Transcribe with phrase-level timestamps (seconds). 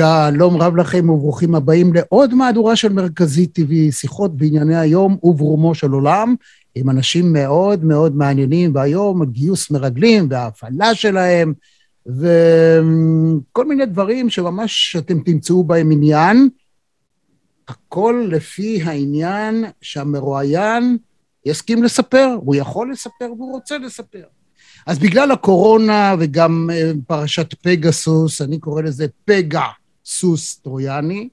[0.00, 5.90] שלום רב לכם וברוכים הבאים לעוד מהדורה של מרכזי TV, שיחות בענייני היום וברומו של
[5.90, 6.34] עולם,
[6.74, 11.54] עם אנשים מאוד מאוד מעניינים, והיום גיוס מרגלים וההפעלה שלהם,
[12.06, 16.48] וכל מיני דברים שממש אתם תמצאו בהם עניין.
[17.68, 20.98] הכל לפי העניין שהמרואיין
[21.46, 24.24] יסכים לספר, הוא יכול לספר והוא רוצה לספר.
[24.86, 29.62] אז בגלל הקורונה וגם אה, פרשת פגסוס, אני קורא לזה פגע
[30.10, 31.28] סוס טרויאני,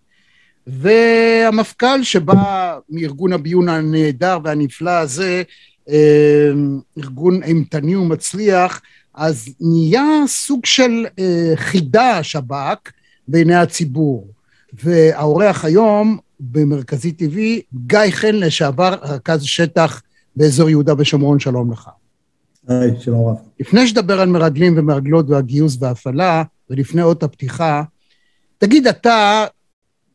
[0.68, 5.44] והמפכ"ל שבא מארגון הביון הנהדר והנפלא הזה,
[5.90, 6.52] אה,
[6.98, 8.82] ארגון אימתני ומצליח,
[9.14, 12.92] אז נהיה סוג של אה, חידה שב"כ
[13.28, 14.28] בעיני הציבור.
[14.84, 17.38] והאורח היום במרכזי TV,
[17.88, 20.02] גיא חן לשעבר רכז שטח
[20.36, 21.90] באזור יהודה ושומרון, שלום לך.
[22.68, 23.36] היי, שלום רב.
[23.60, 27.84] לפני שתדבר על מרגלים ומרגלות והגיוס וההפעלה, ולפני אות הפתיחה,
[28.58, 29.46] תגיד, אתה,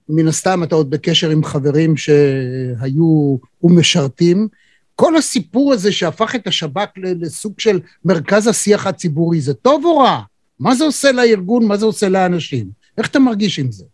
[0.08, 4.48] מן הסתם אתה עוד בקשר עם חברים שהיו ומשרתים,
[4.97, 10.20] כל הסיפור הזה שהפך את השב"כ לסוג של מרכז השיח הציבורי, זה טוב או רע?
[10.60, 12.70] מה זה עושה לארגון, מה זה עושה לאנשים?
[12.98, 13.84] איך אתה מרגיש עם זה?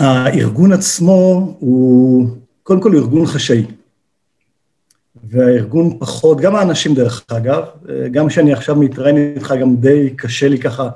[0.00, 2.28] הארגון עצמו הוא,
[2.62, 3.66] קודם כל ארגון חשאי.
[5.28, 7.62] והארגון פחות, גם האנשים דרך אגב,
[8.10, 10.88] גם כשאני עכשיו מתראיין איתך, גם די קשה לי ככה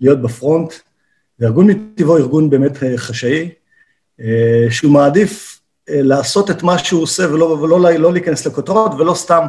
[0.00, 0.72] להיות בפרונט.
[1.38, 3.50] וארגון מטבעו ארגון באמת חשאי,
[4.70, 9.46] שהוא מעדיף לעשות את מה שהוא עושה ולא, ולא לא להיכנס לכותרות, ולא סתם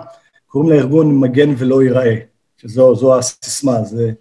[0.47, 2.15] קוראים לארגון מגן ולא ייראה,
[2.57, 4.11] שזו הסיסמה, זה,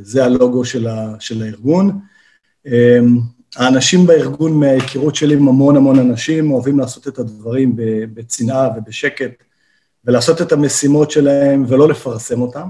[0.00, 1.98] זה הלוגו של, ה, של הארגון.
[3.56, 7.72] האנשים בארגון, מההיכרות שלי עם המון המון אנשים, אוהבים לעשות את הדברים
[8.14, 9.42] בצנעה ובשקט,
[10.04, 12.68] ולעשות את המשימות שלהם ולא לפרסם אותם.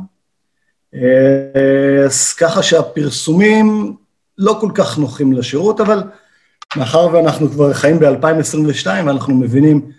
[2.05, 3.97] אז ככה שהפרסומים
[4.39, 6.03] לא כל כך נוחים לשירות, אבל
[6.77, 9.91] מאחר ואנחנו כבר חיים ב-2022, ואנחנו מבינים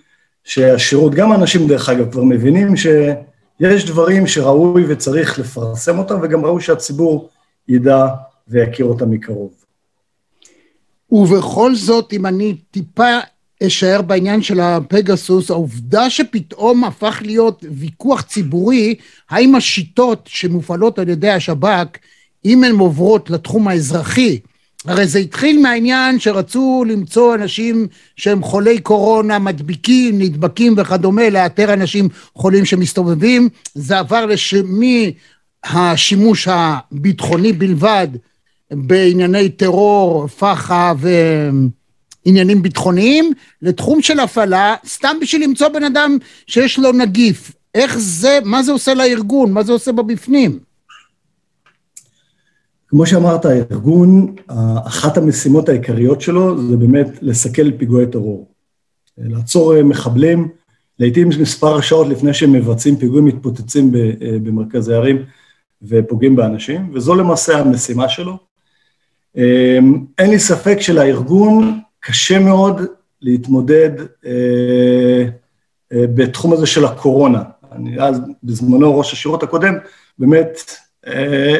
[0.44, 6.62] שהשירות, גם אנשים דרך אגב כבר מבינים שיש דברים שראוי וצריך לפרסם אותם, וגם ראוי
[6.62, 7.30] שהציבור
[7.68, 8.08] ידע
[8.48, 9.52] ויכיר אותם מקרוב.
[11.12, 13.20] ובכל זאת, אם אני טיפה
[13.68, 18.96] אשאר בעניין של הפגסוס, העובדה שפתאום הפך להיות ויכוח ציבורי,
[19.30, 21.98] האם השיטות שמופעלות על ידי השב"כ,
[22.46, 24.40] אם הן עוברות לתחום האזרחי,
[24.86, 32.10] הרי זה התחיל מהעניין שרצו למצוא אנשים שהם חולי קורונה, מדביקים, נדבקים וכדומה, לאתר אנשים
[32.36, 34.26] חולים שמסתובבים, זה עבר
[35.74, 38.08] מהשימוש הביטחוני בלבד
[38.72, 40.94] בענייני טרור, פח"ע
[42.26, 46.18] ועניינים ביטחוניים, לתחום של הפעלה, סתם בשביל למצוא בן אדם
[46.48, 47.52] שיש לו נגיף.
[47.76, 49.52] איך זה, מה זה עושה לארגון?
[49.52, 50.60] מה זה עושה בבפנים?
[52.88, 54.36] כמו שאמרת, הארגון,
[54.86, 58.48] אחת המשימות העיקריות שלו זה באמת לסכל פיגועי טרור.
[59.18, 60.48] לעצור מחבלים,
[61.00, 63.92] לעיתים מספר שעות לפני שהם מבצעים פיגועים מתפוצצים
[64.44, 65.26] במרכזי ערים
[65.82, 68.38] ופוגעים באנשים, וזו למעשה המשימה שלו.
[69.38, 72.82] אמ, אין לי ספק שלארגון קשה מאוד
[73.22, 73.90] להתמודד
[74.26, 75.24] אה,
[75.94, 77.44] אה, בתחום הזה של הקורונה.
[77.72, 79.74] אני אז, בזמנו, ראש השירות הקודם,
[80.20, 80.60] באמת
[81.08, 81.60] אה,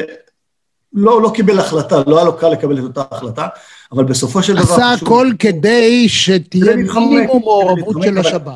[0.92, 3.46] לא, לא קיבל החלטה, לא היה לו קל לקבל את אותה החלטה,
[3.92, 4.74] אבל בסופו של דבר...
[4.74, 8.50] עשה הכל כדי שתהיה מינימום מעורבות של השב"כ.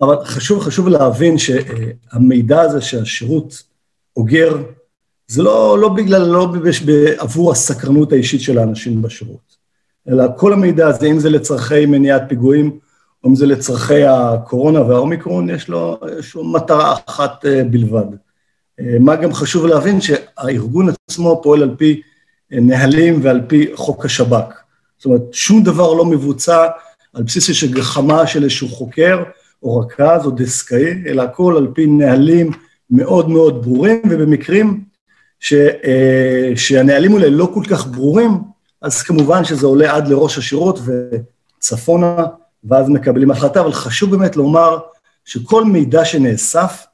[0.00, 3.62] אבל חשוב, חשוב להבין שהמידע הזה שהשירות
[4.16, 4.56] אוגר
[5.26, 6.52] זה לא, לא בגלל, לא
[7.18, 9.57] עבור הסקרנות האישית של האנשים בשירות,
[10.08, 12.78] אלא כל המידע הזה, אם זה לצרכי מניעת פיגועים,
[13.24, 16.00] או אם זה לצרכי הקורונה והאומיקרון, יש לו,
[16.34, 18.04] לו מטרה אחת אה, בלבד.
[18.80, 22.02] אה, מה גם חשוב להבין שהארגון עצמו פועל על פי
[22.52, 24.54] אה, נהלים ועל פי חוק השב"כ.
[24.98, 26.66] זאת אומרת, שום דבר לא מבוצע
[27.14, 29.22] על בסיס של גחמה של איזשהו חוקר
[29.62, 32.50] או רכז או דסקאי, אלא הכל על פי נהלים
[32.90, 34.80] מאוד מאוד ברורים, ובמקרים
[35.40, 35.54] ש,
[36.54, 38.30] שהנהלים האלה לא כל כך ברורים,
[38.82, 40.78] אז כמובן שזה עולה עד לראש השירות
[41.58, 42.16] וצפונה,
[42.64, 44.78] ואז מקבלים החלטה, אבל חשוב באמת לומר
[45.24, 46.86] שכל מידע שנאסף,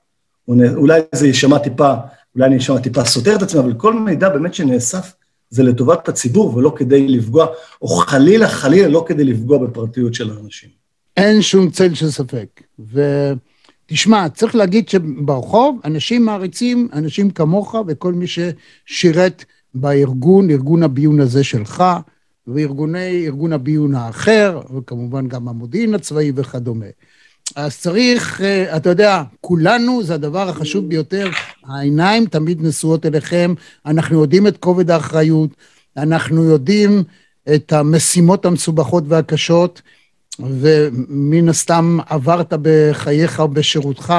[0.49, 1.95] אולי זה יישמע טיפה,
[2.35, 5.13] אולי אני אשמע טיפה סותר את עצמי, אבל כל מידע באמת שנאסף
[5.51, 7.47] זה לטובת הציבור ולא כדי לפגוע,
[7.83, 10.71] או חלילה, חלילה, לא כדי לפגוע בפרטיות של האנשים.
[11.17, 12.61] אין שום צל של ספק.
[12.93, 13.01] ו...
[13.87, 21.45] תשמע, צריך להגיד שברחוב אנשים מעריצים, אנשים כמוך וכל מי ששירת בארגון, ארגון הביון הזה
[21.45, 21.85] שלך,
[22.47, 26.87] וארגוני, ארגון הביון האחר, וכמובן גם המודיעין הצבאי וכדומה.
[27.57, 31.31] אז צריך, אה, אתה יודע, כולנו, זה הדבר החשוב ביותר,
[31.65, 33.55] העיניים תמיד נשואות אליכם,
[33.87, 35.51] אנחנו יודעים את כובד האחריות,
[35.97, 37.03] אנחנו יודעים
[37.55, 39.83] את המשימות המסובכות והקשות,
[40.41, 44.15] ומן הסתם עברת בחייך ובשירותך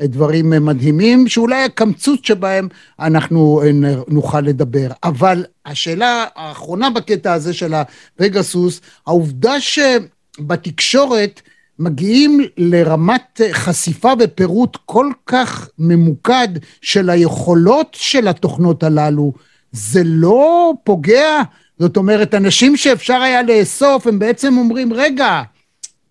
[0.00, 2.68] דברים מדהימים, שאולי הקמצוץ שבהם
[3.00, 3.62] אנחנו
[4.08, 4.88] נוכל לדבר.
[5.04, 11.40] אבל השאלה האחרונה בקטע הזה של הפגסוס, העובדה שבתקשורת
[11.78, 16.48] מגיעים לרמת חשיפה ופירוט כל כך ממוקד
[16.82, 19.32] של היכולות של התוכנות הללו,
[19.72, 21.42] זה לא פוגע?
[21.78, 25.42] זאת אומרת, אנשים שאפשר היה לאסוף, הם בעצם אומרים, רגע,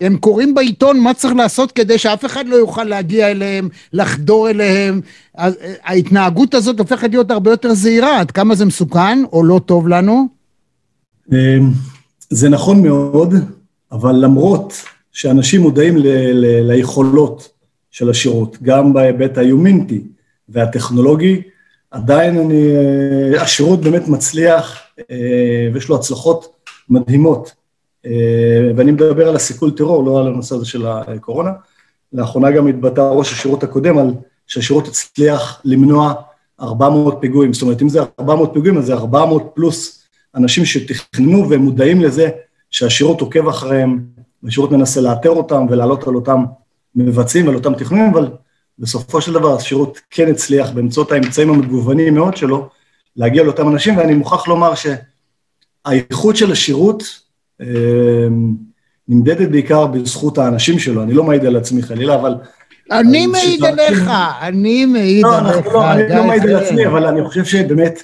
[0.02, 5.02] הם קוראים בעיתון מה צריך לעשות כדי שאף אחד לא יוכל להגיע אליהם, לחדור אליהם.
[5.84, 10.28] ההתנהגות הזאת הופכת להיות הרבה יותר זהירה, עד כמה זה מסוכן או לא טוב לנו?
[11.32, 11.38] אמ,
[12.30, 13.34] זה נכון מאוד,
[13.92, 14.74] אבל למרות
[15.12, 17.50] שאנשים מודעים ל- ל- ליכולות
[17.92, 20.02] של השירות, גם בהיבט היומינטי
[20.50, 21.42] והטכנולוגי,
[21.92, 22.64] עדיין אני,
[23.36, 24.80] אה, השירות באמת מצליח
[25.12, 26.56] אה, ויש לו הצלחות
[26.90, 27.61] מדהימות.
[28.06, 31.52] אה, ואני מדבר על הסיכול טרור, לא על הנושא הזה של הקורונה.
[32.14, 34.14] לאחרונה גם התבטא ראש השירות הקודם על
[34.48, 36.14] שהשירות הצליח למנוע
[36.62, 37.54] 400 פיגועים.
[37.54, 40.04] זאת אומרת, אם זה 400 פיגועים, אז זה 400 פלוס
[40.36, 42.30] אנשים שתכננו והם מודעים לזה
[42.72, 44.06] שהשירות עוקב אחריהם,
[44.44, 46.44] והשירות מנסה לאתר אותם ולעלות על אותם
[46.96, 48.30] מבצעים ועל אותם תכנונים, אבל
[48.80, 52.70] בסופו של דבר השירות כן הצליח באמצעות האמצעים המגוונים מאוד שלו,
[53.16, 57.04] להגיע לאותם אנשים, ואני מוכרח לומר שהאיכות של השירות
[59.08, 62.36] נמדדת בעיקר בזכות האנשים שלו, אני לא מעיד על עצמי חלילה, אבל...
[62.92, 64.12] אני מעיד עליך,
[64.42, 65.66] אני מעיד לא, עליך.
[65.66, 68.04] לא, אני לא מעיד על עצמי, אבל אני חושב שבאמת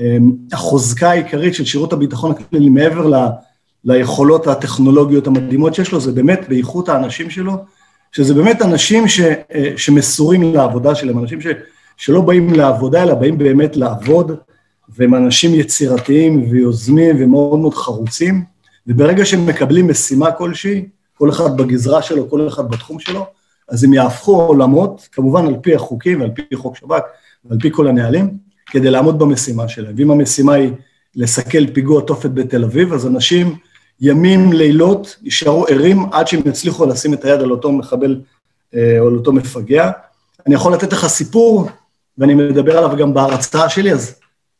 [0.00, 3.30] אמ, החוזקה העיקרית של שירות הביטחון הכללי, מעבר.
[3.84, 7.52] ליכולות הטכנולוגיות המדהימות שיש לו, זה באמת באיכות האנשים שלו,
[8.12, 11.46] שזה באמת אנשים ש, אה, שמסורים לעבודה שלהם, אנשים ש,
[11.96, 14.32] שלא באים לעבודה, אלא באים באמת לעבוד,
[14.96, 18.44] והם אנשים יצירתיים ויוזמים ומאוד מאוד חרוצים,
[18.86, 20.86] וברגע שהם מקבלים משימה כלשהי,
[21.18, 23.26] כל אחד בגזרה שלו, כל אחד בתחום שלו,
[23.68, 27.02] אז הם יהפכו עולמות, כמובן על פי החוקים ועל פי חוק שב"כ
[27.44, 28.36] ועל פי כל הנהלים,
[28.66, 29.94] כדי לעמוד במשימה שלהם.
[29.96, 30.72] ואם המשימה היא
[31.16, 33.56] לסכל פיגוע תופת בתל אביב, אז אנשים
[34.00, 38.20] ימים, לילות, יישארו ערים עד שהם יצליחו לשים את היד על אותו מחבל
[38.74, 39.90] אה, או על אותו מפגע.
[40.46, 41.68] אני יכול לתת לך סיפור,
[42.18, 44.14] ואני מדבר עליו גם בהרצאה שלי, אז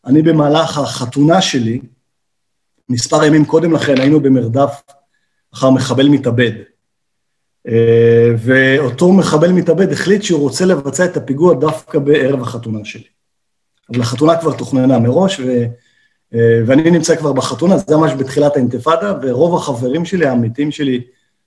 [0.06, 1.80] אני במהלך החתונה שלי,
[2.92, 4.82] מספר ימים קודם לכן היינו במרדף
[5.54, 6.52] אחר מחבל מתאבד.
[7.68, 13.04] אה, ואותו מחבל מתאבד החליט שהוא רוצה לבצע את הפיגוע דווקא בערב החתונה שלי.
[13.90, 15.64] אבל החתונה כבר תוכננה מראש, ו...
[16.34, 21.00] אה, ואני נמצא כבר בחתונה, זה ממש בתחילת האינתיפאדה, ורוב החברים שלי, העמיתים שלי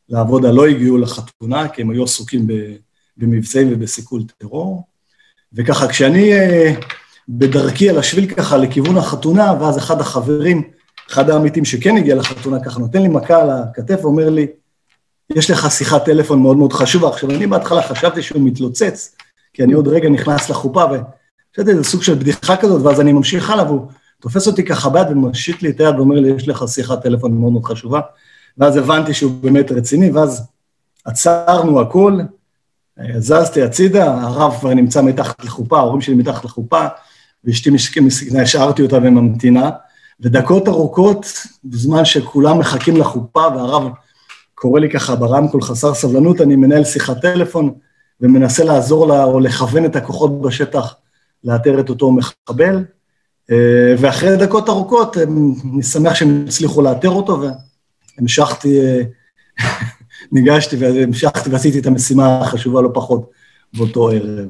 [0.10, 2.48] לעבודה, לא הגיעו לחתונה, כי הם היו עסוקים
[3.18, 4.84] במבצעים ובסיכול טרור.
[5.54, 6.74] וככה, כשאני אה,
[7.30, 10.75] בדרכי על השביל ככה לכיוון החתונה, ואז אחד החברים,
[11.12, 14.48] אחד העמיתים שכן הגיע לחתונה, ככה נותן לי מכה על הכתף ואומר לי,
[15.36, 17.10] יש לך שיחת טלפון מאוד מאוד חשובה.
[17.10, 19.16] עכשיו, אני בהתחלה חשבתי שהוא מתלוצץ,
[19.54, 23.50] כי אני עוד רגע נכנס לחופה, וחשבתי, זה סוג של בדיחה כזאת, ואז אני ממשיך
[23.50, 23.88] הלאה, והוא
[24.22, 27.52] תופס אותי ככה ביד ומושיט לי את היד ואומר לי, יש לך שיחת טלפון מאוד
[27.52, 28.00] מאוד חשובה,
[28.58, 30.48] ואז הבנתי שהוא באמת רציני, ואז
[31.06, 32.20] עצרנו הכל,
[33.18, 36.86] זזתי הצידה, הרב כבר נמצא מתחת לחופה, ההורים שלי מתחת לחופה,
[37.44, 37.70] ואשתי
[38.42, 39.70] השארתי אותה וממתינה,
[40.20, 41.26] ודקות ארוכות,
[41.64, 43.84] בזמן שכולם מחכים לחופה והרב
[44.56, 47.74] קורא לי ככה ברמקול חסר סבלנות, אני מנהל שיחת טלפון
[48.22, 50.96] ומנסה לעזור לה או לכוון את הכוחות בשטח
[51.44, 52.86] לאתר את אותו מחבל,
[53.52, 57.42] אה, ואחרי דקות ארוכות, אני שמח שהם הצליחו לאתר אותו,
[58.18, 59.02] והמשכתי, אה,
[60.32, 63.32] ניגשתי והמשכתי ועשיתי את המשימה החשובה לא פחות
[63.74, 64.48] באותו ערב.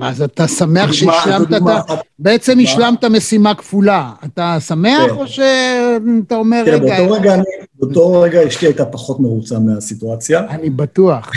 [0.00, 1.94] אז אתה שמח שהשלמת את ה...
[2.18, 4.12] בעצם השלמת משימה כפולה.
[4.24, 5.10] אתה שמח כן.
[5.10, 6.96] או שאתה אומר, כן, רגע...
[6.98, 7.36] באותו רגע,
[7.78, 10.40] באותו רגע אשתי הייתה פחות מרוצה מהסיטואציה.
[10.50, 11.32] אני בטוח.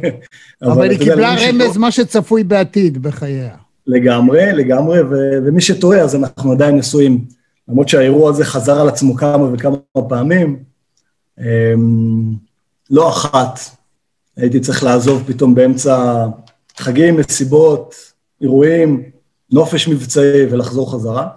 [0.62, 3.54] אבל היא קיבלה רמז מה שצפוי בעתיד בחייה.
[3.86, 7.24] לגמרי, לגמרי, ו- ומי שטועה, אז אנחנו עדיין נשואים.
[7.68, 9.76] למרות שהאירוע הזה חזר על עצמו כמה וכמה
[10.08, 10.56] פעמים,
[11.40, 12.34] אמ,
[12.90, 13.60] לא אחת
[14.36, 16.26] הייתי צריך לעזוב פתאום באמצע
[16.78, 17.94] חגים, מסיבות,
[18.40, 19.02] אירועים,
[19.52, 21.28] נופש מבצעי ולחזור חזרה.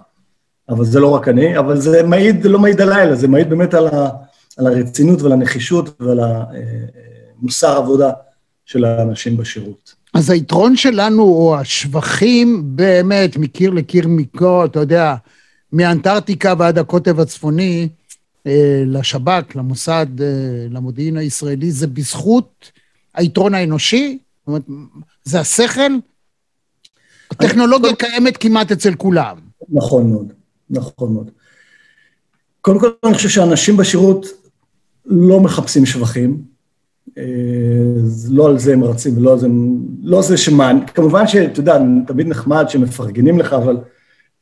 [0.68, 3.74] אבל זה לא רק אני, אבל זה מעיד, לא מעיד עליי, אלא זה מעיד באמת
[3.74, 4.08] על, ה,
[4.56, 8.10] על הרצינות ועל הנחישות ועל המוסר אה, עבודה
[8.64, 9.94] של האנשים בשירות.
[10.14, 15.14] אז היתרון שלנו, או השבחים באמת מקיר לקיר מכל, אתה יודע,
[15.72, 17.88] מאנטארקטיקה ועד הקוטב הצפוני,
[18.46, 20.26] אה, לשב"כ, למוסד, אה,
[20.70, 22.70] למודיעין הישראלי, זה בזכות
[23.14, 24.18] היתרון האנושי?
[24.40, 24.62] זאת אומרת,
[25.26, 25.92] זה השכל?
[27.30, 29.36] הטכנולוגיה קיימת כמעט אצל כולם.
[29.68, 30.32] נכון מאוד,
[30.70, 31.30] נכון מאוד.
[32.60, 34.26] קודם כל, אני חושב שאנשים בשירות
[35.06, 36.42] לא מחפשים שבחים.
[37.18, 37.22] אה,
[38.28, 39.48] לא על זה הם רצים ולא על זה,
[40.02, 43.76] לא זה שמעניין, כמובן שאתה יודע, תמיד נחמד שמפרגנים לך, אבל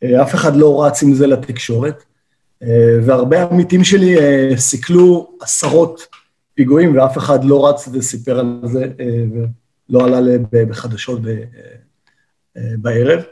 [0.02, 2.04] אה, אף אחד לא רץ עם זה לתקשורת.
[2.62, 4.16] אה, והרבה עמיתים שלי
[4.56, 6.06] סיכלו עשרות
[6.54, 8.86] פיגועים, ואף אחד לא רץ וסיפר על זה,
[9.90, 11.20] ולא עלה בחדשות
[12.56, 13.22] בערב.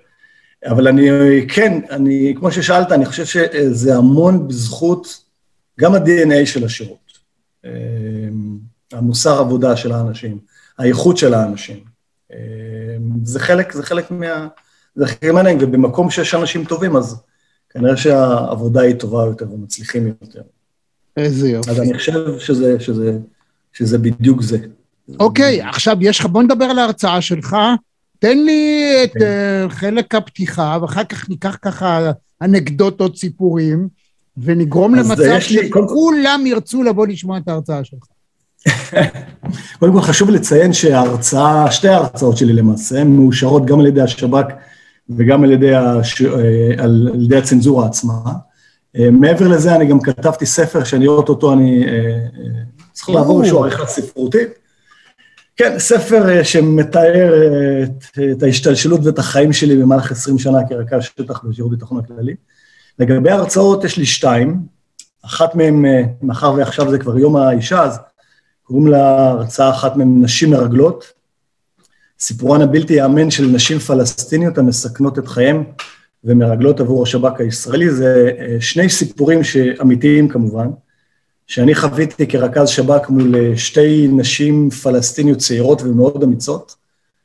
[0.66, 1.08] אבל אני,
[1.48, 5.24] כן, אני, כמו ששאלת, אני חושב שזה המון בזכות
[5.80, 7.12] גם ה-DNA של השירות,
[7.64, 7.70] אמ,
[8.92, 10.38] המוסר עבודה של האנשים,
[10.78, 11.84] האיכות של האנשים.
[12.32, 12.36] אמ,
[13.24, 14.48] זה חלק, זה חלק מה...
[14.94, 17.22] זה חלק מהעניין, ובמקום שיש אנשים טובים, אז
[17.70, 20.42] כנראה שהעבודה היא טובה יותר ומצליחים יותר.
[21.16, 21.70] איזה יופי.
[21.70, 23.18] אז אני חושב שזה, שזה,
[23.72, 24.58] שזה בדיוק זה.
[25.20, 27.56] אוקיי, עכשיו יש לך, בוא נדבר על ההרצאה שלך.
[28.18, 29.18] תן לי את okay.
[29.18, 32.10] uh, חלק הפתיחה, ואחר כך ניקח ככה
[32.42, 33.88] אנקדוטות, סיפורים,
[34.36, 38.02] ונגרום למצב שכולם ירצו לבוא לשמוע את ההרצאה שלך.
[39.78, 44.46] קודם כל חשוב לציין שההרצאה, שתי ההרצאות שלי למעשה, הן מאושרות גם על ידי השב"כ
[45.10, 46.22] וגם על ידי, הש...
[46.22, 48.14] אה, על ידי הצנזורה עצמה.
[48.98, 51.84] אה, מעבר לזה, אני גם כתבתי ספר שאני רואה אותו, אני
[52.92, 54.61] צריך לעבור איזושהי עריכה ספרותית.
[55.56, 61.02] כן, ספר אה, שמתאר אה, את, את ההשתלשלות ואת החיים שלי במהלך 20 שנה כרכז
[61.02, 62.34] שטח בשירות ביטחון הכללי.
[62.98, 64.60] לגבי ההרצאות, יש לי שתיים.
[65.24, 67.98] אחת מהן, אה, מאחר ועכשיו זה כבר יום האישה, אז
[68.62, 71.12] קוראים לה הרצאה אחת מהן נשים מרגלות.
[72.20, 75.64] סיפורן הבלתי ייאמן של נשים פלסטיניות המסכנות את חייהם
[76.24, 77.90] ומרגלות עבור השב"כ הישראלי.
[77.90, 78.30] זה
[78.60, 79.40] שני סיפורים
[79.80, 80.68] אמיתיים כמובן.
[81.52, 86.76] שאני חוויתי כרכז שב"כ מול אה, שתי נשים פלסטיניות צעירות ומאוד אמיצות,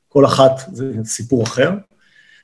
[0.10, 1.72] כל אחת זה סיפור אחר,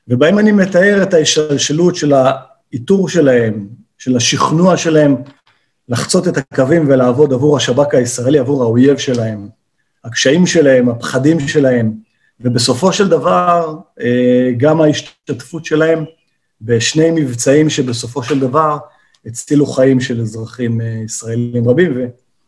[0.08, 5.16] ובהם אני מתאר את ההשתלשלות של האיתור שלהם, של השכנוע שלהם
[5.88, 9.48] לחצות את הקווים ולעבוד עבור השב"כ הישראלי, עבור האויב שלהם,
[10.04, 11.92] הקשיים שלהם, הפחדים שלהם,
[12.40, 16.04] ובסופו של דבר אה, גם ההשתתפות שלהם
[16.60, 18.78] בשני מבצעים שבסופו של דבר
[19.26, 21.92] הצילו חיים של אזרחים אה, ישראלים רבים,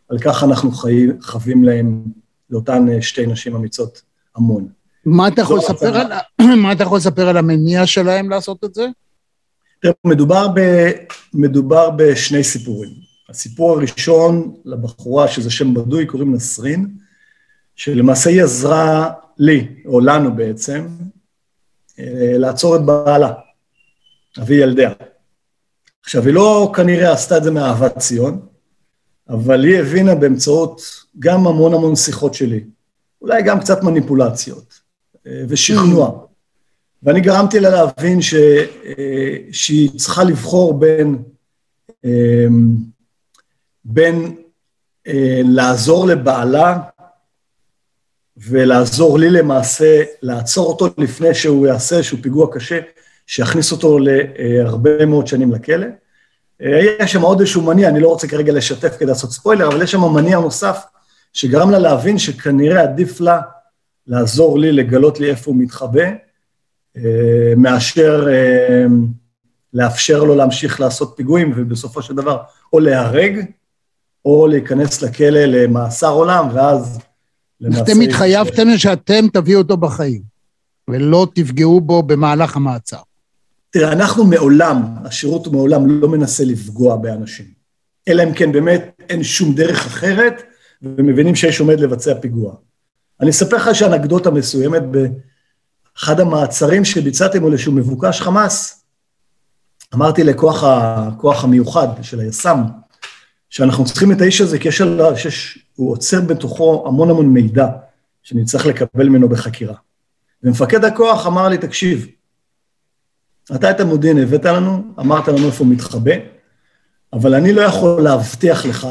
[0.08, 2.02] ועל כך אנחנו חי, חווים להם,
[2.50, 4.02] לאותן אה, שתי נשים אמיצות,
[4.36, 4.68] המון.
[5.04, 6.12] מה אתה יכול לספר על,
[6.62, 8.86] מה אתה יכול לספר על המניע שלהם לעשות את זה?
[10.04, 10.60] מדובר, ב,
[11.34, 12.90] מדובר בשני סיפורים.
[13.28, 16.88] הסיפור הראשון לבחורה, שזה שם בדוי, קוראים נסרין,
[17.76, 20.86] שלמעשה היא עזרה לי, או לנו בעצם,
[21.98, 23.32] אה, לעצור את בעלה,
[24.38, 24.92] אבי ילדיה.
[26.06, 28.46] עכשיו, היא לא כנראה עשתה את זה מאהבת ציון,
[29.28, 30.82] אבל היא הבינה באמצעות
[31.18, 32.64] גם המון המון שיחות שלי,
[33.22, 34.80] אולי גם קצת מניפולציות
[35.26, 36.26] אה, ושכנוע.
[37.02, 41.22] ואני גרמתי לה להבין ש, אה, שהיא צריכה לבחור בין,
[42.04, 42.46] אה,
[43.84, 44.36] בין
[45.44, 46.78] לעזור לבעלה
[48.36, 52.80] ולעזור לי למעשה לעצור אותו לפני שהוא יעשה איזשהו פיגוע קשה,
[53.26, 55.86] שיכניס אותו להרבה מאוד שנים לכלא.
[57.00, 59.92] יש שם עוד איזשהו מניע, אני לא רוצה כרגע לשתף כדי לעשות ספוילר, אבל יש
[59.92, 60.84] שם מניע נוסף
[61.32, 63.40] שגרם לה להבין שכנראה עדיף לה
[64.06, 66.04] לעזור לי, לגלות לי איפה הוא מתחבא,
[66.96, 67.02] אה,
[67.56, 68.86] מאשר אה,
[69.74, 72.38] לאפשר לו להמשיך לעשות פיגועים ובסופו של דבר
[72.72, 73.40] או להיהרג,
[74.24, 76.98] או להיכנס לכלא למאסר עולם, ואז
[77.60, 77.82] למעשה...
[77.82, 80.22] אתם התחייבתם שאתם תביאו אותו בחיים,
[80.90, 83.00] ולא תפגעו בו במהלך המעצר.
[83.70, 87.46] תראה, אנחנו מעולם, השירות מעולם לא מנסה לפגוע באנשים.
[88.08, 90.42] אלא אם כן באמת אין שום דרך אחרת,
[90.82, 92.54] ומבינים שיש עומד לבצע פיגוע.
[93.20, 98.84] אני אספר לך שאנקדוטה מסוימת באחד המעצרים שביצעתי מול איזשהו מבוקש חמאס,
[99.94, 102.62] אמרתי לכוח הכוח המיוחד של היס"מ,
[103.50, 107.66] שאנחנו צריכים את האיש הזה, כי יש עליו, שיש, הוא עוצר בתוכו המון המון מידע
[108.22, 109.74] שנצטרך לקבל ממנו בחקירה.
[110.42, 112.06] ומפקד הכוח אמר לי, תקשיב,
[113.54, 116.12] אתה את המודיעין הבאת לנו, אמרת לנו איפה הוא מתחבא,
[117.12, 118.88] אבל אני לא יכול להבטיח לך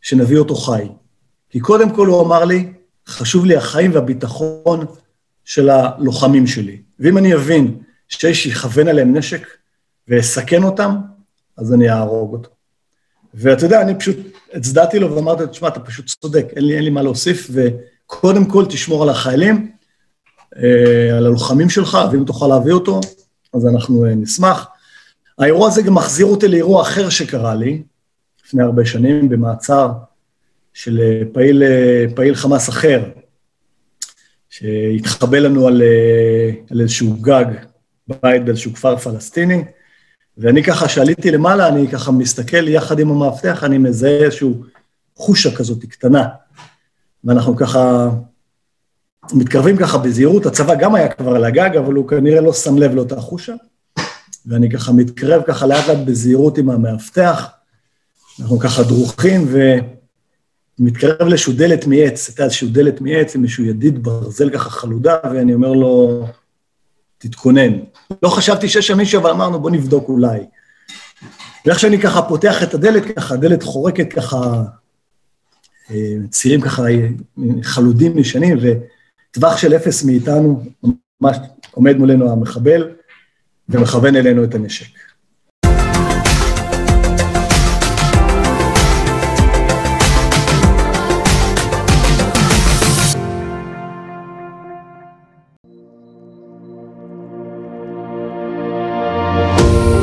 [0.00, 0.88] שנביא אותו חי.
[1.50, 2.72] כי קודם כל הוא אמר לי,
[3.06, 4.86] חשוב לי החיים והביטחון
[5.44, 6.82] של הלוחמים שלי.
[6.98, 7.78] ואם אני אבין
[8.08, 9.46] שיש יכוון עליהם נשק
[10.08, 10.96] ואסכן אותם,
[11.56, 12.50] אז אני אהרוג אותו.
[13.34, 14.16] ואתה יודע, אני פשוט
[14.52, 18.44] הצדעתי לו ואמרתי לו, תשמע, אתה פשוט צודק, אין לי, אין לי מה להוסיף, וקודם
[18.44, 19.70] כל תשמור על החיילים,
[20.56, 23.00] אה, על הלוחמים שלך, ואם תוכל להביא אותו,
[23.54, 24.68] אז אנחנו אה, נשמח.
[25.38, 27.82] האירוע הזה גם מחזיר אותי לאירוע אחר שקרה לי,
[28.46, 29.92] לפני הרבה שנים, במעצר
[30.72, 33.04] של אה, פעיל, אה, פעיל חמאס אחר,
[34.50, 35.82] שהתחבא לנו על,
[36.70, 37.44] על איזשהו גג,
[38.08, 39.64] בית באיזשהו כפר פלסטיני,
[40.38, 44.64] ואני ככה, כשעליתי למעלה, אני ככה מסתכל יחד עם המאבטח, אני מזהה איזשהו
[45.16, 46.28] חושה כזאת קטנה.
[47.24, 48.10] ואנחנו ככה
[49.32, 52.94] מתקרבים ככה בזהירות, הצבא גם היה כבר על הגג, אבל הוא כנראה לא שם לב
[52.94, 53.54] לאותה חושה.
[54.46, 57.46] ואני ככה מתקרב ככה לאט לאט בזהירות עם המאבטח,
[58.40, 59.48] אנחנו ככה דרוכים,
[60.78, 65.54] ומתקרב לאיזשהו דלת מעץ, הייתה איזשהו דלת מעץ עם איזשהו ידיד ברזל ככה חלודה, ואני
[65.54, 66.24] אומר לו,
[67.18, 67.72] תתכונן.
[68.22, 70.40] לא חשבתי שיש שם מישהו, אבל אמרנו, בוא נבדוק אולי.
[71.66, 74.62] ואיך שאני ככה פותח את הדלת, ככה, הדלת חורקת ככה,
[75.90, 76.82] אה, צירים ככה
[77.62, 78.58] חלודים ישנים,
[79.36, 80.62] וטווח של אפס מאיתנו,
[81.20, 81.36] ממש
[81.70, 82.88] עומד מולנו המחבל,
[83.68, 84.86] ומכוון אלינו את הנשק.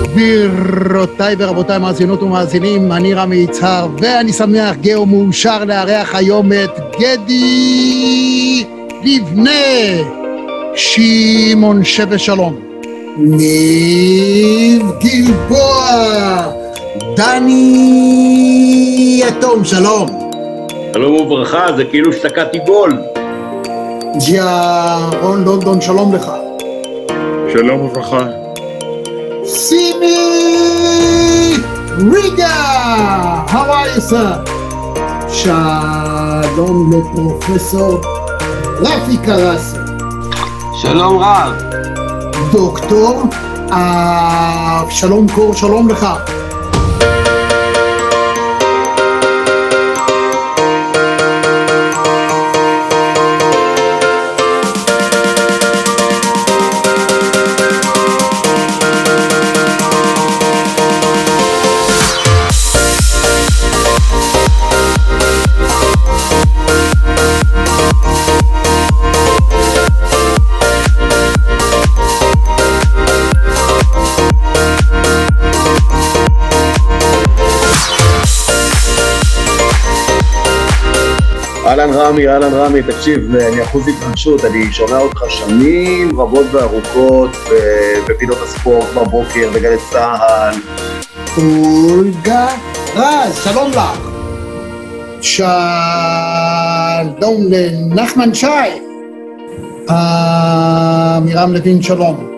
[0.03, 8.80] גבירותיי ורבותיי, מאזינות ומאזינים, אני רמי יצהר, ואני שמח, גאו מאושר לארח היום את גדי
[9.03, 9.49] לבנה,
[10.75, 12.55] שמעון שווה שלום.
[13.17, 15.87] ניב גלבוע,
[17.15, 17.61] דני
[19.23, 20.09] יתום, שלום.
[20.93, 22.97] שלום וברכה, זה כאילו שתקעתי גול.
[24.25, 26.31] ג'יארון לונדון, שלום לך.
[27.53, 28.25] שלום וברכה.
[29.43, 30.19] Simi
[32.13, 32.57] Riga.
[33.53, 34.31] How are you, sir?
[35.33, 38.20] שלום לפרופסור
[38.81, 39.77] רפי קרסי.
[40.81, 41.53] שלום רב.
[42.51, 43.23] דוקטור
[43.71, 46.07] אבשלום קור, שלום לך.
[81.81, 87.29] אהלן רמי, אהלן רמי, תקשיב, אני אחוז התרגשות, אני שומע אותך שנים רבות וארוכות
[88.09, 90.55] בפינות הספורט בבוקר, בגלי צה"ל.
[91.37, 92.47] אולגה
[92.95, 93.99] רז, שלום לך.
[95.21, 95.71] שלום
[97.49, 98.47] לנחמן שי.
[99.89, 102.31] עמירם לוין, שלום.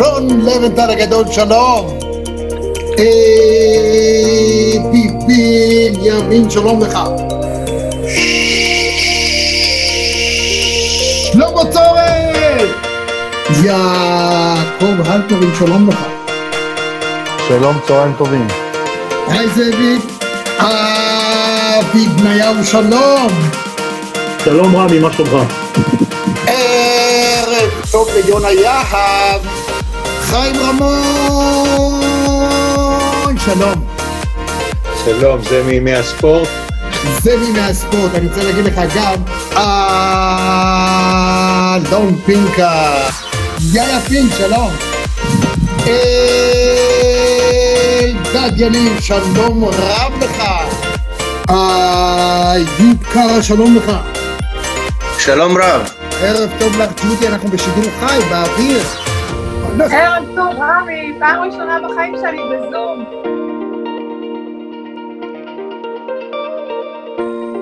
[0.00, 1.98] רון לבנטל הגדול, שלום.
[2.92, 6.98] אבי בנימין, שלום לך.
[11.32, 12.66] שלמה צורן!
[13.64, 16.04] יעקב הלפרין, שלום לך.
[17.48, 18.46] שלום, צהריים טובים.
[19.28, 20.02] היי זאביק.
[20.58, 23.28] אבי בניהו, שלום.
[24.44, 25.52] שלום רמי, מה שלומך?
[27.96, 29.40] טוב ליונה יהב.
[30.20, 32.04] חיים רמון,
[33.44, 33.84] שלום.
[35.04, 36.48] שלום, זה מימי הספורט.
[37.22, 39.14] זה מי מהספורט, אני רוצה להגיד לך גם,
[41.76, 42.92] אלון פינקה,
[43.72, 44.70] יאיה פינק, שלום.
[48.06, 50.42] אלדד יניב, שלום רב לך.
[51.48, 53.92] איוב קרא, שלום לך.
[55.18, 55.95] שלום רב.
[56.22, 58.82] ערב טוב לך, ג'ודי, אנחנו בשידור חי, באוויר.
[59.92, 63.04] ערב טוב, רמי, פעם ראשונה בחיים שלי בזום.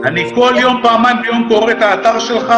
[0.05, 2.55] אני כל יום, פעמיים ביום קורא את האתר שלך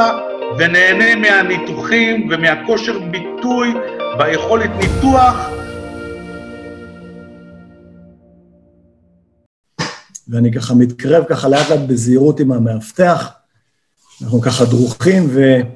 [0.58, 3.74] ונהנה מהניתוחים ומהכושר ביטוי
[4.18, 5.48] ביכולת ניתוח.
[10.28, 13.32] ואני ככה מתקרב ככה לאט לאט בזהירות עם המאבטח,
[14.22, 15.75] אנחנו ככה דרוכים ומתקרב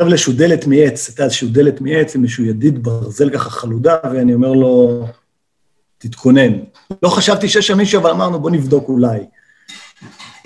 [0.00, 4.52] לאיזשהו דלת מעץ, הייתה איזשהו דלת מעץ עם איזשהו ידיד ברזל ככה חלודה, ואני אומר
[4.52, 5.06] לו,
[5.98, 6.52] תתכונן.
[7.02, 9.20] לא חשבתי שיש שם מישהו, אבל אמרנו, בוא נבדוק אולי.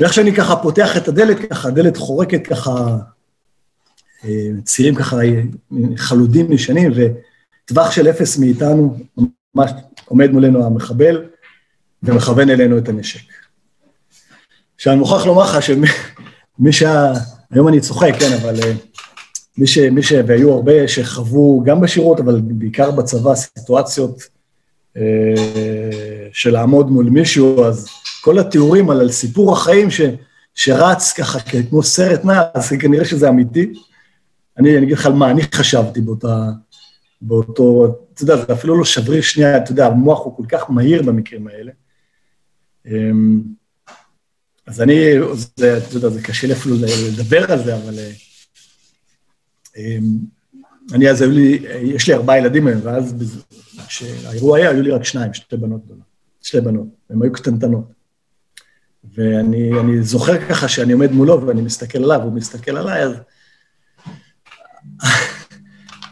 [0.01, 2.97] ואיך שאני ככה פותח את הדלת, ככה, הדלת חורקת ככה,
[4.25, 5.17] אה, צירים ככה
[5.97, 8.97] חלודים ישנים, וטווח של אפס מאיתנו,
[9.55, 9.71] ממש
[10.05, 11.25] עומד מולנו המחבל,
[12.03, 13.33] ומכוון אלינו את הנשק.
[14.77, 17.13] עכשיו, אני מוכרח לומר לך שמי שה...
[17.51, 18.73] היום אני צוחק, כן, אבל אה,
[19.59, 19.79] מי ש...
[19.79, 20.13] מי ש...
[20.27, 24.23] והיו הרבה שחוו גם בשירות, אבל בעיקר בצבא, סיטואציות
[24.97, 25.03] אה,
[26.33, 27.87] של לעמוד מול מישהו, אז
[28.21, 30.01] כל התיאורים על, על סיפור החיים ש,
[30.55, 31.39] שרץ ככה
[31.71, 33.73] כמו סרט נע, אז כנראה שזה אמיתי.
[34.59, 36.51] אני, אני אגיד לך על מה אני חשבתי באותה,
[37.23, 41.03] באותו, אתה יודע, זה אפילו לא שבריך שנייה, אתה יודע, המוח הוא כל כך מהיר
[41.03, 41.73] במקרים האלה.
[42.87, 43.43] אמ,
[44.67, 44.95] אז אני,
[45.57, 46.77] זה, אתה יודע, זה קשה לי אפילו
[47.09, 47.95] לדבר על זה, אבל...
[49.77, 50.19] אמ,
[50.93, 53.15] אני אז היו לי, יש לי ארבעה ילדים היום, ואז
[53.87, 56.03] כשהאירוע היה, היו לי רק שניים, שתי בנות גדולות,
[56.43, 57.93] שתי בנות, הן היו קטנטנות.
[59.15, 63.13] ואני זוכר ככה שאני עומד מולו ואני מסתכל עליו, הוא מסתכל עליי, אז...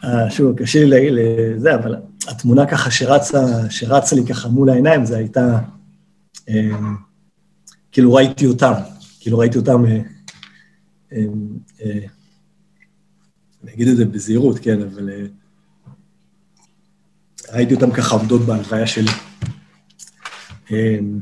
[0.05, 1.97] אה, שוב, קשה לי לזה, אבל
[2.29, 5.59] התמונה ככה שרצה, שרצה לי ככה מול העיניים, זה הייתה...
[6.49, 6.97] אמ,
[7.93, 8.73] כאילו ראיתי אותם,
[9.21, 9.85] כאילו ראיתי אותם...
[11.13, 11.59] אמ,
[13.77, 15.27] אגיד את זה בזהירות, כן, אבל אה,
[17.53, 19.11] ראיתי אותם ככה עובדות בהלוויה שלי.
[20.71, 21.21] אמ,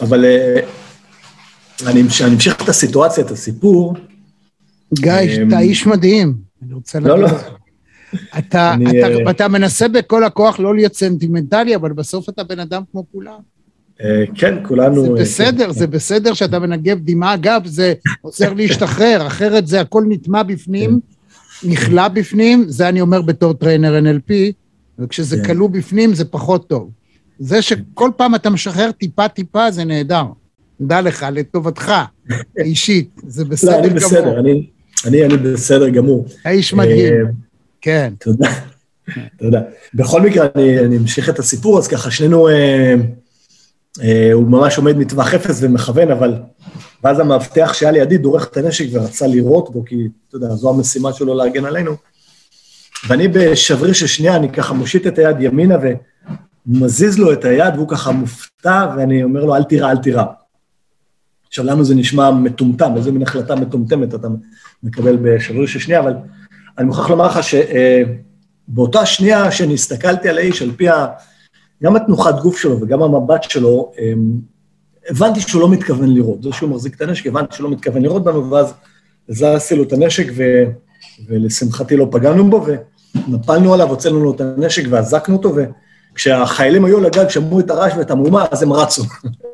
[0.00, 0.60] אבל אה,
[1.86, 3.94] אני אמשיך את הסיטואציה, את הסיפור.
[4.94, 5.12] גיא,
[5.48, 7.22] אתה איש מדהים, אני רוצה להגיד.
[7.22, 7.38] לא, לא.
[8.38, 12.58] אתה, אני, אתה, uh, אתה מנסה בכל הכוח לא להיות סנטימנטלי, אבל בסוף אתה בן
[12.58, 13.38] אדם כמו כולם.
[13.98, 14.02] Uh,
[14.34, 15.02] כן, כולנו...
[15.02, 15.72] זה בסדר, כן.
[15.72, 21.15] זה בסדר שאתה מנגב דמעה, אגב, זה עוזר להשתחרר, אחרת זה הכל נטמע בפנים, כן.
[21.64, 24.32] נכלא בפנים, זה אני אומר בתור trainer NLP,
[24.98, 25.44] וכשזה כן.
[25.44, 26.90] כלוא בפנים זה פחות טוב.
[27.38, 30.24] זה שכל פעם אתה משחרר טיפה-טיפה זה נהדר.
[30.80, 31.92] דע לך, לטובתך,
[32.58, 33.82] אישית, זה בסדר גמור.
[33.82, 34.66] לא, אני בסדר, אני,
[35.06, 36.26] אני, אני בסדר גמור.
[36.44, 37.30] האיש מדהים, אה,
[37.80, 38.12] כן.
[38.18, 38.52] תודה,
[39.38, 39.60] תודה.
[39.94, 42.94] בכל מקרה, אני, אמשיך את הסיפור, אז ככה, שנינו, אה,
[44.32, 46.34] הוא ממש עומד מטווח אפס ומכוון, אבל
[47.04, 51.12] ואז המאבטח שהיה לידי דורך את הנשק ורצה לירות בו, כי, אתה יודע, זו המשימה
[51.12, 51.96] שלו להגן עלינו.
[53.08, 55.76] ואני בשבריר של שנייה, אני ככה מושיט את היד ימינה
[56.66, 60.24] ומזיז לו את היד, והוא ככה מופתע, ואני אומר לו, אל תירא, אל תירא.
[61.48, 64.28] עכשיו, לנו זה נשמע מטומטם, איזה מין החלטה מטומטמת אתה
[64.82, 66.14] מקבל בשבריר של שנייה, אבל
[66.78, 71.06] אני מוכרח לומר לך שבאותה אה, שנייה שאני הסתכלתי על האיש, על פי ה...
[71.82, 73.92] גם התנוחת גוף שלו וגם המבט שלו,
[75.10, 76.42] הבנתי שהוא לא מתכוון לירות.
[76.42, 78.72] זה שהוא מחזיק את הנשק, הבנתי שהוא לא מתכוון לירות בנו, ואז
[79.28, 80.64] זזתי לו את הנשק, ו...
[81.28, 82.66] ולשמחתי לא פגענו בו,
[83.28, 85.54] ונפלנו עליו, הוצאנו לו את הנשק ואזקנו אותו,
[86.12, 89.02] וכשהחיילים היו על הגג, שמעו את הרעש ואת המהומה, אז הם רצו.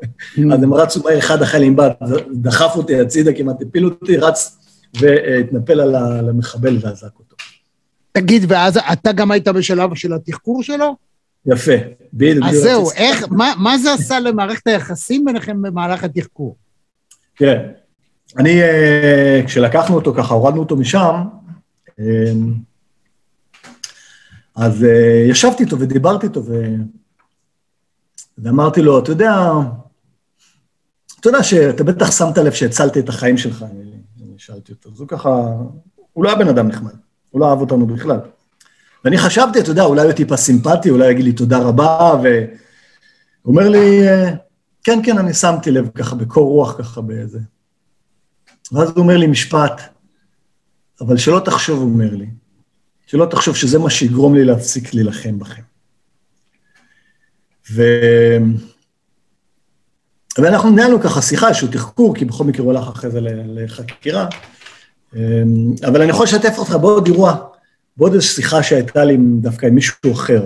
[0.53, 1.89] אז הם רצו מהר, אחד החיילים בא,
[2.33, 4.57] דחף אותי הצידה, כמעט הפיל אותי, רץ
[4.99, 7.35] והתנפל על המחבל ואזק אותו.
[8.11, 10.95] תגיד, ואז אתה גם היית בשלב של התחקור שלו?
[11.45, 11.71] יפה,
[12.13, 12.45] בדיוק.
[12.45, 16.55] אז זהו, איך, מה, מה זה עשה למערכת היחסים ביניכם במהלך התחקור?
[17.35, 17.71] כן,
[18.37, 21.15] אני, אה, כשלקחנו אותו ככה, הורדנו אותו משם,
[21.99, 22.31] אה,
[24.55, 26.75] אז אה, ישבתי איתו ודיברתי איתו, ו...
[28.37, 29.33] ואמרתי לו, אתה יודע,
[31.19, 34.89] אתה יודע שאתה בטח שמת לב שהצלתי את החיים שלך, אני, אני שאלתי אותו.
[34.89, 35.29] אז הוא ככה,
[36.13, 36.93] הוא לא היה בן אדם נחמד,
[37.29, 38.19] הוא לא אהב אותנו בכלל.
[39.05, 42.55] ואני חשבתי, אתה יודע, אולי הוא טיפה סימפטי, אולי יגיד לי תודה רבה, והוא
[43.45, 44.01] אומר לי,
[44.83, 47.39] כן, כן, אני שמתי לב ככה בקור רוח, ככה באיזה...
[48.71, 49.81] ואז הוא אומר לי משפט,
[51.01, 52.27] אבל שלא תחשוב, הוא אומר לי,
[53.05, 55.61] שלא תחשוב שזה מה שיגרום לי להפסיק להילחם בכם.
[57.71, 57.83] ו...
[60.37, 64.27] ואנחנו ניהלנו ככה שיחה, איזשהו תחקור, כי בכל מקרה הוא הלך אחרי זה לחקירה,
[65.85, 67.52] אבל אני יכול לשתף אותך בעוד אירוע
[67.97, 70.45] ועוד איזו שיחה שהייתה לי דווקא עם מישהו אחר,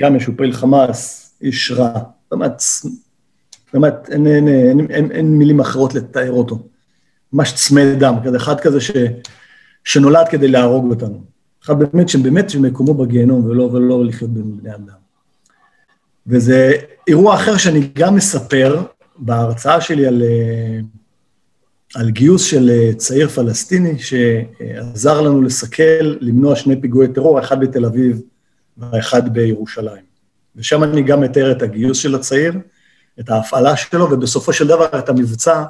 [0.00, 1.92] גם מישהו פעיל חמאס, איש רע,
[2.30, 2.62] באמת,
[3.72, 6.58] באמת, אין, אין, אין, אין, אין מילים אחרות לתאר אותו.
[7.32, 8.90] ממש צמא דם, כזה אחד כזה ש,
[9.84, 11.24] שנולד כדי להרוג אותנו.
[11.64, 15.00] אחד באמת, שבאמת שמקומו בגיהנום ולא, ולא לחיות בין בני אדם.
[16.26, 16.72] וזה
[17.08, 18.82] אירוע אחר שאני גם מספר
[19.18, 20.22] בהרצאה שלי על,
[21.94, 27.84] על גיוס של אה, צעיר פלסטיני שעזר לנו לסכל, למנוע שני פיגועי טרור, אחד בתל
[27.84, 28.20] אביב
[28.76, 30.04] והאחד בירושלים.
[30.56, 32.54] ושם אני גם מתאר את הגיוס של הצעיר,
[33.20, 35.64] את ההפעלה שלו, ובסופו של דבר את המבצע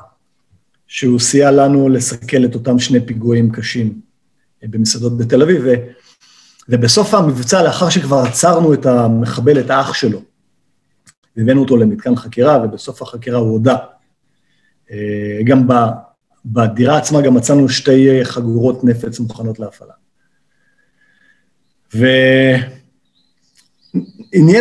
[0.86, 4.00] שהוא סייע לנו לסכל את אותם שני פיגועים קשים
[4.62, 5.62] אה, במסעדות בתל אביב.
[5.64, 5.74] ו,
[6.68, 10.22] ובסוף המבצע, לאחר שכבר עצרנו את המחבל, את האח שלו,
[11.36, 13.76] והבאנו אותו למתקן חקירה, ובסוף החקירה הוא הודה.
[14.90, 15.66] אה, גם
[16.44, 19.92] בדירה עצמה גם מצאנו שתי אה, חגורות נפץ מוכנות להפעלה.
[21.94, 22.26] ועניין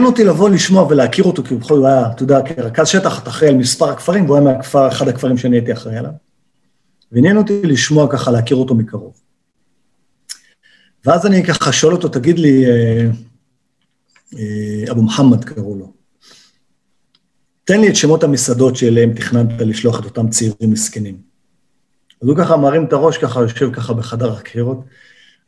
[0.06, 3.50] אותי לבוא לשמוע ולהכיר אותו, כי בכל זאת היה, אתה יודע, כרכז שטח, אתה אחראי
[3.50, 6.12] על מספר הכפרים, והוא היה מהכפר, אחד הכפרים שאני הייתי אחראי עליו.
[7.12, 9.14] ועניין אותי לשמוע ככה, להכיר אותו מקרוב.
[11.06, 13.06] ואז אני ככה שואל אותו, תגיד לי, אה,
[14.38, 15.94] אה, אבו מוחמד קראו לו,
[17.64, 21.29] תן לי את שמות המסעדות שאליהם תכננת לשלוח את אותם צעירים מסכנים.
[22.22, 24.78] אז הוא ככה מרים את הראש, ככה יושב ככה בחדר החקירות,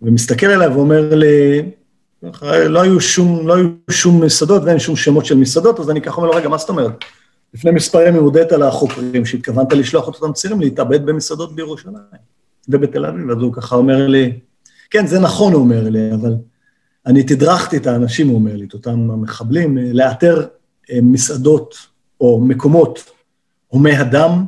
[0.01, 1.71] ומסתכל עליי ואומר לי,
[2.65, 6.17] לא היו שום, לא היו שום מסעדות ואין שום שמות של מסעדות, אז אני ככה
[6.17, 6.91] אומר לו, רגע, מה זאת אומרת?
[7.53, 11.95] לפני מספר ימים הודית לחוקרים שהתכוונת לשלוח את אותם צעירים להתאבד במסעדות בירושלים
[12.69, 14.39] ובתל אביב, אז הוא ככה אומר לי,
[14.89, 16.35] כן, זה נכון, הוא אומר לי, אבל
[17.05, 20.45] אני תדרכתי את האנשים, הוא אומר לי, את אותם המחבלים, לאתר
[20.91, 21.75] אה, מסעדות
[22.21, 23.11] או מקומות
[23.67, 24.45] הומי אדם,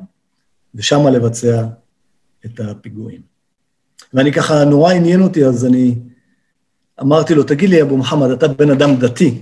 [0.75, 1.63] ושמה לבצע
[2.45, 3.21] את הפיגועים.
[4.13, 5.95] ואני ככה, נורא עניין אותי, אז אני
[7.01, 9.41] אמרתי לו, תגיד לי, אבו מוחמד, אתה בן אדם דתי?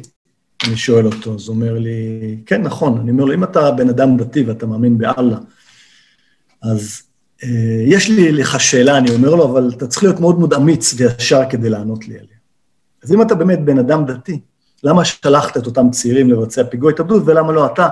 [0.68, 2.98] אני שואל אותו, אז הוא אומר לי, כן, נכון.
[2.98, 5.38] אני אומר לו, אם אתה בן אדם דתי ואתה מאמין באללה,
[6.62, 7.02] אז
[7.44, 10.94] אה, יש לי לך שאלה, אני אומר לו, אבל אתה צריך להיות מאוד מאוד אמיץ
[10.98, 12.38] וישר כדי לענות לי עליה.
[13.04, 14.40] אז אם אתה באמת בן אדם דתי,
[14.84, 17.90] למה שלחת את אותם צעירים לבצע פיגוע התאבדות, ולמה לא אתה,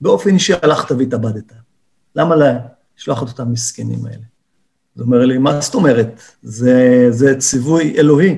[0.00, 1.52] באופן אישי הלכת והתאבדת?
[2.16, 2.34] למה
[2.96, 4.33] לשלוח את אותם מסכנים האלה?
[4.96, 6.20] אז הוא אומר לי, מה זאת אומרת?
[6.42, 8.36] זה, זה ציווי אלוהי.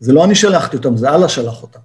[0.00, 1.80] זה לא אני שלחתי אותם, זה אללה שלח אותם.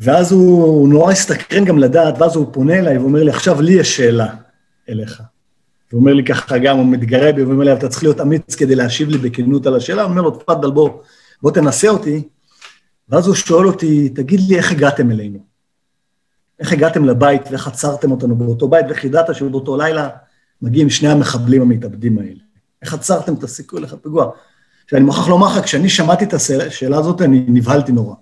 [0.00, 3.72] ואז הוא, הוא נורא הסתקרן גם לדעת, ואז הוא פונה אליי ואומר לי, עכשיו לי
[3.72, 4.34] יש שאלה
[4.88, 5.22] אליך.
[5.92, 8.74] הוא אומר לי ככה גם, הוא מתגרה בי, ואומר לי, אתה צריך להיות אמיץ כדי
[8.74, 10.90] להשיב לי בכנות על השאלה, הוא אומר לו, תפאדל, בוא,
[11.42, 12.28] בוא תנסה אותי.
[13.08, 15.38] ואז הוא שואל אותי, תגיד לי, איך הגעתם אלינו?
[16.60, 20.08] איך הגעתם לבית ואיך עצרתם אותנו באותו בית, ואיך ידעת שבאותו לילה
[20.62, 22.40] מגיעים שני המחבלים המתאבדים האלה?
[22.82, 24.30] איך עצרתם את הסיכוי לך פיגוע?
[24.90, 28.14] שאני מוכרח לומר לך, כשאני שמעתי את השאלה הזאת, אני נבהלתי נורא.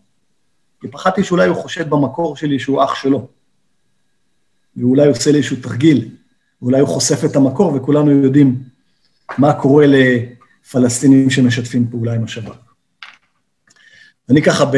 [0.80, 3.28] כי פחדתי שאולי הוא חושד במקור שלי שהוא אח שלו.
[4.76, 6.08] ואולי הוא עושה לי איזשהו תרגיל,
[6.62, 8.62] ואולי הוא חושף את המקור, וכולנו יודעים
[9.38, 12.56] מה קורה לפלסטינים שמשתפים פעולה עם השב"כ.
[14.30, 14.76] אני ככה, ב...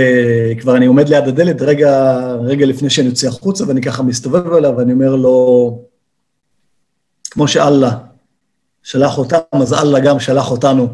[0.60, 4.74] כבר אני עומד ליד הדלת רגע, רגע לפני שאני יוצא החוצה, ואני ככה מסתובב אליו,
[4.76, 5.84] ואני אומר לו,
[7.32, 7.98] כמו שאללה
[8.82, 10.88] שלח אותם, אז אללה גם שלח אותנו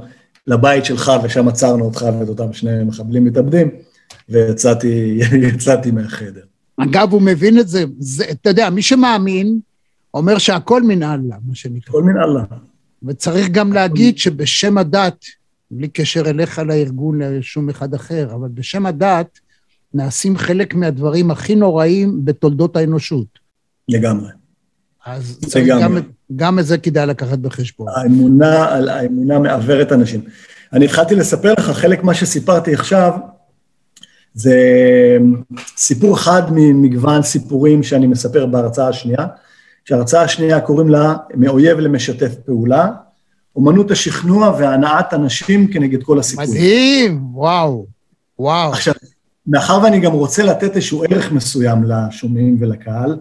[0.47, 3.71] לבית שלך, ושם עצרנו אותך ואת אותם שני מחבלים מתאבדים,
[4.29, 6.41] ויצאתי מהחדר.
[6.77, 9.61] אגב, הוא מבין את זה, זה, אתה יודע, מי שמאמין,
[10.15, 11.91] אומר שהכל מן אללה, מה שנקרא.
[11.91, 12.45] הכל מן אללה.
[13.03, 15.25] וצריך גם להגיד שבשם הדת,
[15.71, 19.39] בלי קשר אליך לארגון, לשום אחד אחר, אבל בשם הדת,
[19.95, 23.39] נעשים חלק מהדברים הכי נוראים בתולדות האנושות.
[23.89, 24.38] לגמרי.
[25.07, 25.97] אז גם,
[26.37, 27.89] גם את זה כדאי לקחת בחשבון.
[27.97, 30.21] האמונה, האמונה מעוורת אנשים.
[30.73, 33.13] אני התחלתי לספר לך, חלק מה שסיפרתי עכשיו,
[34.35, 34.57] זה
[35.77, 39.27] סיפור אחד ממגוון סיפורים שאני מספר בהרצאה השנייה,
[39.85, 42.89] שההרצאה השנייה קוראים לה מאויב למשתף פעולה,
[43.57, 46.51] אומנות השכנוע והנעת אנשים כנגד כל הסיפורים.
[46.51, 47.87] מדהים, וואו,
[48.39, 48.73] וואו.
[48.73, 48.95] עכשיו,
[49.47, 53.17] מאחר ואני גם רוצה לתת איזשהו ערך מסוים לשומעים ולקהל,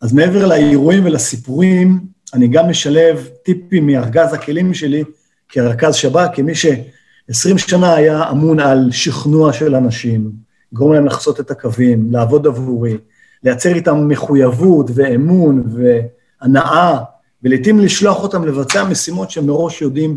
[0.00, 2.00] אז מעבר לאירועים ולסיפורים,
[2.34, 5.04] אני גם משלב טיפים מארגז הכלים שלי
[5.48, 10.32] כרכז שב"כ, כמי ש-20 שנה היה אמון על שכנוע של אנשים,
[10.72, 12.96] לגרום להם לחצות את הקווים, לעבוד עבורי,
[13.42, 16.98] לייצר איתם מחויבות ואמון והנאה,
[17.42, 20.16] ולעיתים לשלוח אותם לבצע משימות שמראש יודעים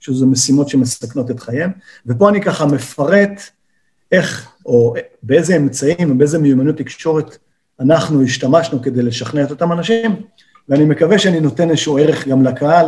[0.00, 1.70] שזו משימות שמסכנות את חייהם.
[2.06, 3.42] ופה אני ככה מפרט
[4.12, 7.38] איך, או באיזה אמצעים ובאיזה מיומנות תקשורת
[7.80, 10.16] אנחנו השתמשנו כדי לשכנע את אותם אנשים,
[10.68, 12.86] ואני מקווה שאני נותן איזשהו ערך גם לקהל,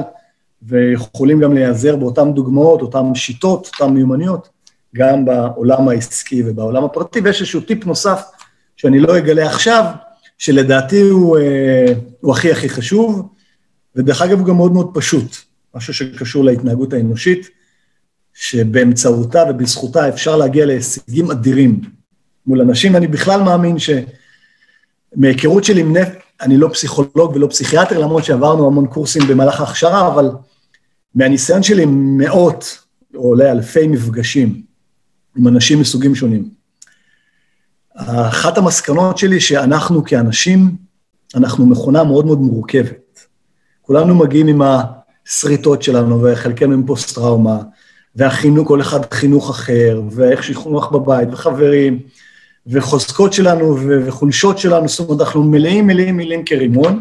[0.62, 4.48] ויכולים גם להיעזר באותן דוגמאות, אותן שיטות, אותן מיומנויות,
[4.96, 8.22] גם בעולם העסקי ובעולם הפרטי, ויש איזשהו טיפ נוסף
[8.76, 9.84] שאני לא אגלה עכשיו,
[10.38, 13.28] שלדעתי הוא, אה, הוא הכי הכי חשוב,
[13.96, 15.36] ודרך אגב הוא גם מאוד מאוד פשוט,
[15.74, 17.48] משהו שקשור להתנהגות האנושית,
[18.34, 21.80] שבאמצעותה ובזכותה אפשר להגיע להישגים אדירים
[22.46, 22.96] מול אנשים.
[22.96, 23.78] אני בכלל מאמין
[25.14, 30.08] שמהיכרות שלי עם נפט, אני לא פסיכולוג ולא פסיכיאטר, למרות שעברנו המון קורסים במהלך ההכשרה,
[30.08, 30.30] אבל
[31.14, 32.78] מהניסיון שלי מאות
[33.14, 34.62] או אולי אלפי מפגשים
[35.36, 36.48] עם אנשים מסוגים שונים.
[37.96, 40.76] אחת המסקנות שלי שאנחנו כאנשים,
[41.34, 43.26] אנחנו מכונה מאוד מאוד מורכבת.
[43.82, 47.58] כולנו מגיעים עם השריטות שלנו, וחלקנו עם פוסט-טראומה,
[48.16, 52.00] והחינוך, כל אחד חינוך אחר, ואיך שחינוך בבית, וחברים,
[52.66, 57.00] וחוזקות שלנו וחולשות שלנו, זאת אומרת, אנחנו מלאים, מלאים, מלאים כרימון,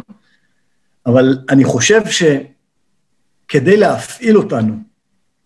[1.05, 4.75] אבל אני חושב שכדי להפעיל אותנו,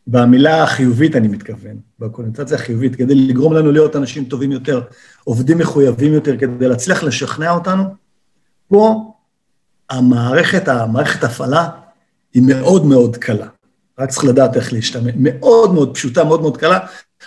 [0.08, 4.82] במילה החיובית אני מתכוון, בקונוטציה החיובית, כדי לגרום לנו להיות אנשים טובים יותר,
[5.24, 7.84] עובדים מחויבים יותר, כדי להצליח לשכנע אותנו,
[8.68, 9.14] פה
[9.90, 11.70] המערכת, המערכת הפעלה
[12.34, 13.48] היא מאוד מאוד קלה.
[14.00, 15.14] רק צריך לדעת איך להשתמש.
[15.18, 16.80] מאוד מאוד פשוטה, מאוד מאוד קלה.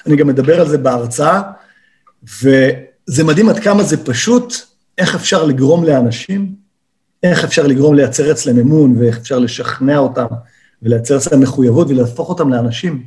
[0.06, 1.42] אני גם מדבר על זה בהרצאה,
[2.24, 4.54] וזה מדהים עד כמה זה פשוט,
[4.98, 6.54] איך אפשר לגרום לאנשים,
[7.22, 10.26] איך אפשר לגרום לייצר אצלם אמון, ואיך אפשר לשכנע אותם,
[10.82, 13.04] ולייצר אצלם מחויבות, ולהפוך אותם לאנשים.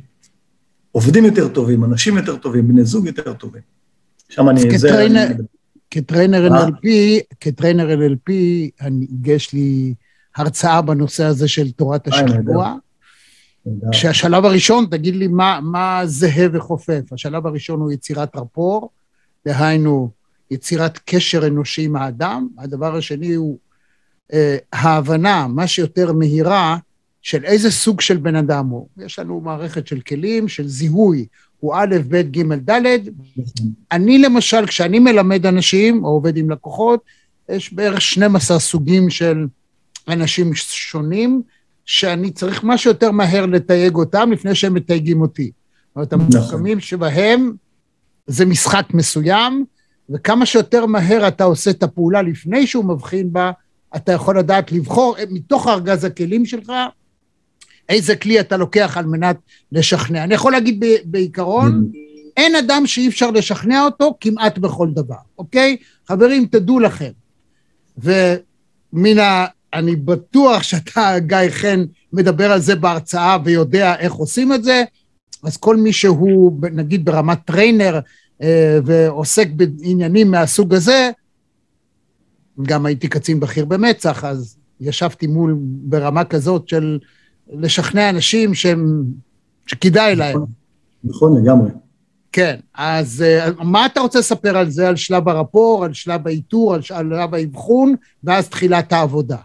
[0.92, 3.62] עובדים יותר טובים, אנשים יותר טובים, בני זוג יותר טובים.
[4.28, 4.78] שם אני...
[4.78, 5.28] כטריינר,
[5.90, 6.88] כטריינר NLP,
[7.40, 8.32] כטריינר NLP,
[8.80, 9.94] אני, יש לי
[10.36, 12.74] הרצאה בנושא הזה של תורת השבוע.
[13.92, 17.12] כשהשלב הראשון, תגיד לי מה, מה זהה וחופף.
[17.12, 18.90] השלב הראשון הוא יצירת רפור,
[19.46, 20.10] דהיינו
[20.50, 22.48] יצירת קשר אנושי עם האדם.
[22.58, 23.58] הדבר השני הוא
[24.32, 26.76] אה, ההבנה, מה שיותר מהירה,
[27.22, 28.88] של איזה סוג של בן אדם הוא.
[28.98, 31.26] יש לנו מערכת של כלים, של זיהוי,
[31.60, 32.98] הוא א', ב', ג', ד'.
[33.92, 37.00] אני למשל, כשאני מלמד אנשים, או עובד עם לקוחות,
[37.48, 39.46] יש בערך 12 סוגים של
[40.08, 41.42] אנשים שונים,
[41.84, 45.50] שאני צריך משהו יותר מהר לתייג אותם לפני שהם מתייגים אותי.
[45.88, 46.20] זאת אומרת, נכון.
[46.20, 47.52] המתוחכמים שבהם
[48.26, 49.64] זה משחק מסוים,
[50.10, 53.50] וכמה שיותר מהר אתה עושה את הפעולה לפני שהוא מבחין בה,
[53.96, 56.72] אתה יכול לדעת לבחור מתוך ארגז הכלים שלך
[57.88, 59.36] איזה כלי אתה לוקח על מנת
[59.72, 60.24] לשכנע.
[60.24, 61.90] אני יכול להגיד בעיקרון,
[62.36, 65.76] אין אדם שאי אפשר לשכנע אותו כמעט בכל דבר, אוקיי?
[66.08, 67.10] חברים, תדעו לכם.
[67.98, 69.46] ומן ה...
[69.74, 74.84] אני בטוח שאתה, גיא חן, מדבר על זה בהרצאה ויודע איך עושים את זה,
[75.42, 78.00] אז כל מי שהוא, נגיד, ברמת trainer
[78.42, 81.10] אה, ועוסק בעניינים מהסוג הזה,
[82.62, 86.98] גם הייתי קצין בכיר במצ"ח, אז ישבתי מול, ברמה כזאת של
[87.52, 89.04] לשכנע אנשים שהם,
[89.66, 90.36] שכדאי להם.
[90.36, 90.46] נכון,
[91.04, 91.70] נכון לגמרי.
[92.32, 96.74] כן, אז אה, מה אתה רוצה לספר על זה, על שלב הרפור, על שלב האיתור,
[96.74, 99.36] על שלב האבחון, ואז תחילת העבודה?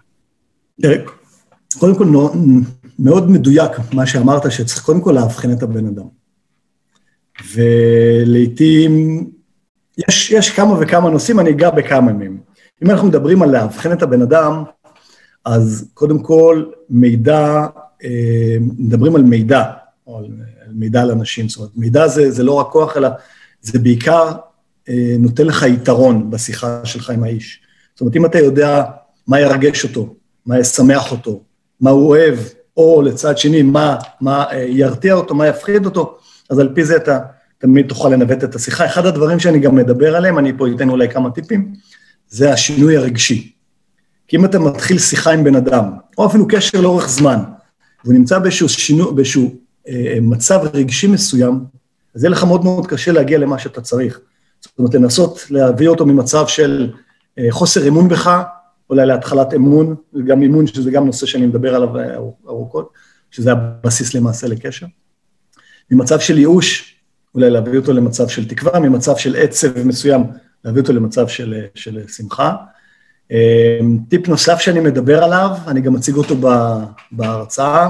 [0.81, 1.05] תראה,
[1.79, 2.05] קודם כל
[2.99, 6.07] מאוד מדויק מה שאמרת, שצריך קודם כל לאבחן את הבן אדם.
[7.53, 9.23] ולעיתים,
[9.97, 12.37] יש, יש כמה וכמה נושאים, אני אגע בכמה מהם.
[12.83, 14.63] אם אנחנו מדברים על לאבחן את הבן אדם,
[15.45, 17.65] אז קודם כל מידע,
[18.03, 19.63] אה, מדברים על מידע,
[20.07, 20.27] או על
[20.71, 23.09] מידע על אנשים, זאת אומרת, מידע זה, זה לא רק כוח, אלא
[23.61, 24.31] זה בעיקר
[24.89, 27.61] אה, נותן לך יתרון בשיחה שלך עם האיש.
[27.93, 28.83] זאת אומרת, אם אתה יודע
[29.27, 31.43] מה ירגש אותו, מה ישמח אותו,
[31.81, 32.39] מה הוא אוהב,
[32.77, 36.17] או לצד שני, מה, מה אה, ירתיע אותו, מה יפחיד אותו,
[36.49, 37.19] אז על פי זה אתה
[37.57, 38.85] תמיד תוכל לנווט את השיחה.
[38.85, 41.73] אחד הדברים שאני גם מדבר עליהם, אני פה אתן אולי כמה טיפים,
[42.29, 43.51] זה השינוי הרגשי.
[44.27, 45.83] כי אם אתה מתחיל שיחה עם בן אדם,
[46.17, 47.39] או אפילו קשר לאורך זמן,
[48.03, 49.55] והוא נמצא באיזשהו, שינו, באיזשהו
[49.87, 51.59] אה, מצב רגשי מסוים,
[52.15, 54.19] אז יהיה לך מאוד מאוד קשה להגיע למה שאתה צריך.
[54.61, 56.91] זאת אומרת, לנסות להביא אותו ממצב של
[57.39, 58.41] אה, חוסר אמון בך,
[58.89, 62.15] אולי להתחלת אמון, וגם אמון, שזה גם נושא שאני מדבר עליו אה,
[62.47, 62.93] ארוכות,
[63.31, 64.85] שזה הבסיס למעשה לקשר.
[65.91, 66.95] ממצב של ייאוש,
[67.35, 70.23] אולי להביא אותו למצב של תקווה, ממצב של עצב מסוים,
[70.65, 72.55] להביא אותו למצב של, של שמחה.
[73.31, 76.35] אמ, טיפ נוסף שאני מדבר עליו, אני גם אציג אותו
[77.11, 77.89] בהרצאה,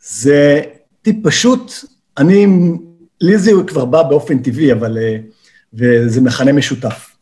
[0.00, 0.62] זה
[1.02, 1.72] טיפ פשוט,
[2.18, 2.46] אני,
[3.20, 5.16] לי זה כבר בא באופן טבעי, אבל, אה,
[5.74, 7.16] וזה מכנה משותף.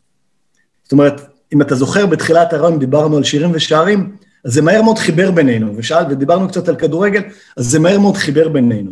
[0.83, 1.21] זאת אומרת,
[1.53, 4.15] אם אתה זוכר, בתחילת הרעיון דיברנו על שירים ושערים,
[4.45, 7.21] אז זה מהר מאוד חיבר בינינו, ושאל, ודיברנו קצת על כדורגל,
[7.57, 8.91] אז זה מהר מאוד חיבר בינינו.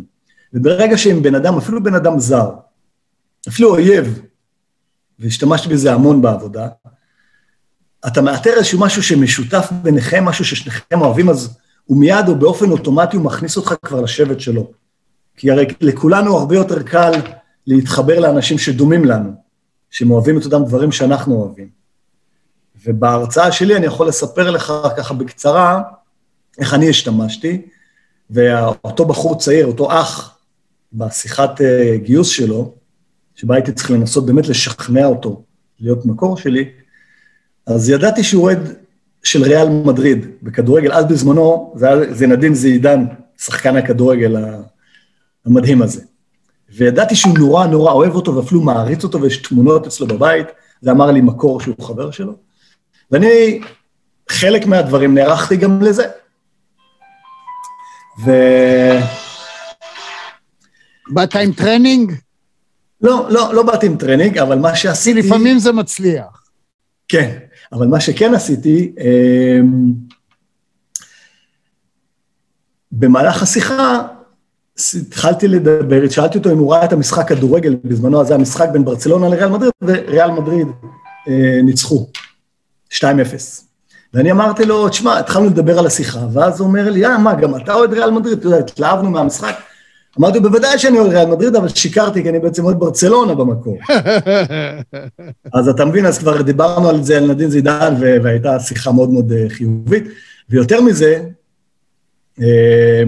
[0.52, 2.50] וברגע שאם בן אדם, אפילו בן אדם זר,
[3.48, 4.20] אפילו אויב,
[5.18, 6.68] והשתמשתי בזה המון בעבודה,
[8.06, 13.16] אתה מאתר איזשהו משהו שמשותף ביניכם, משהו ששניכם אוהבים, אז הוא מיד או באופן אוטומטי
[13.16, 14.70] הוא מכניס אותך כבר לשבט שלו.
[15.36, 17.12] כי הרי לכולנו הרבה יותר קל
[17.66, 19.32] להתחבר לאנשים שדומים לנו,
[19.90, 21.83] שהם אוהבים את אותם דברים שאנחנו אוהבים.
[22.86, 25.82] ובהרצאה שלי אני יכול לספר לך ככה בקצרה
[26.58, 27.62] איך אני השתמשתי,
[28.30, 30.38] ואותו בחור צעיר, אותו אח,
[30.92, 31.64] בשיחת uh,
[31.96, 32.74] גיוס שלו,
[33.34, 35.42] שבה הייתי צריך לנסות באמת לשכנע אותו
[35.80, 36.68] להיות מקור שלי,
[37.66, 38.58] אז ידעתי שהוא אוהד
[39.22, 40.92] של ריאל מדריד בכדורגל.
[40.92, 43.04] אז בזמנו זה היה זנדין זעידן,
[43.38, 44.36] שחקן הכדורגל
[45.46, 46.02] המדהים הזה.
[46.76, 50.46] וידעתי שהוא נורא נורא אוהב אותו ואפילו מעריץ אותו, ויש תמונות אצלו בבית,
[50.80, 52.34] זה אמר לי מקור שהוא חבר שלו.
[53.10, 53.60] ואני,
[54.28, 56.04] חלק מהדברים נערכתי גם לזה.
[58.24, 58.30] ו...
[61.10, 62.12] באת עם טרנינג?
[63.00, 65.22] לא, לא, לא באתי עם טרנינג, אבל מה שעשיתי...
[65.22, 66.44] לפעמים זה מצליח.
[67.08, 67.38] כן,
[67.72, 69.92] אבל מה שכן עשיתי, אמ,
[72.92, 74.06] במהלך השיחה
[75.00, 79.28] התחלתי לדבר, שאלתי אותו אם הוא ראה את המשחק כדורגל, בזמנו זה המשחק בין ברצלונה
[79.28, 80.68] לריאל מדריד, וריאל מדריד
[81.28, 82.06] אה, ניצחו,
[82.94, 83.02] 2-0.
[84.14, 87.56] ואני אמרתי לו, תשמע, התחלנו לדבר על השיחה, ואז הוא אומר לי, אה, מה, גם
[87.56, 88.38] אתה אוהד ריאל מדריד?
[88.38, 89.54] אתה יודע, התלהבנו מהמשחק.
[90.18, 93.78] אמרתי, בוודאי שאני אוהד ריאל מדריד, אבל שיקרתי, כי אני בעצם אוהד ברצלונה במקור.
[95.54, 99.32] אז אתה מבין, אז כבר דיברנו על זה, על נדין זידן, והייתה שיחה מאוד מאוד
[99.32, 100.04] אה, חיובית.
[100.48, 101.22] ויותר מזה,
[102.40, 103.02] אה,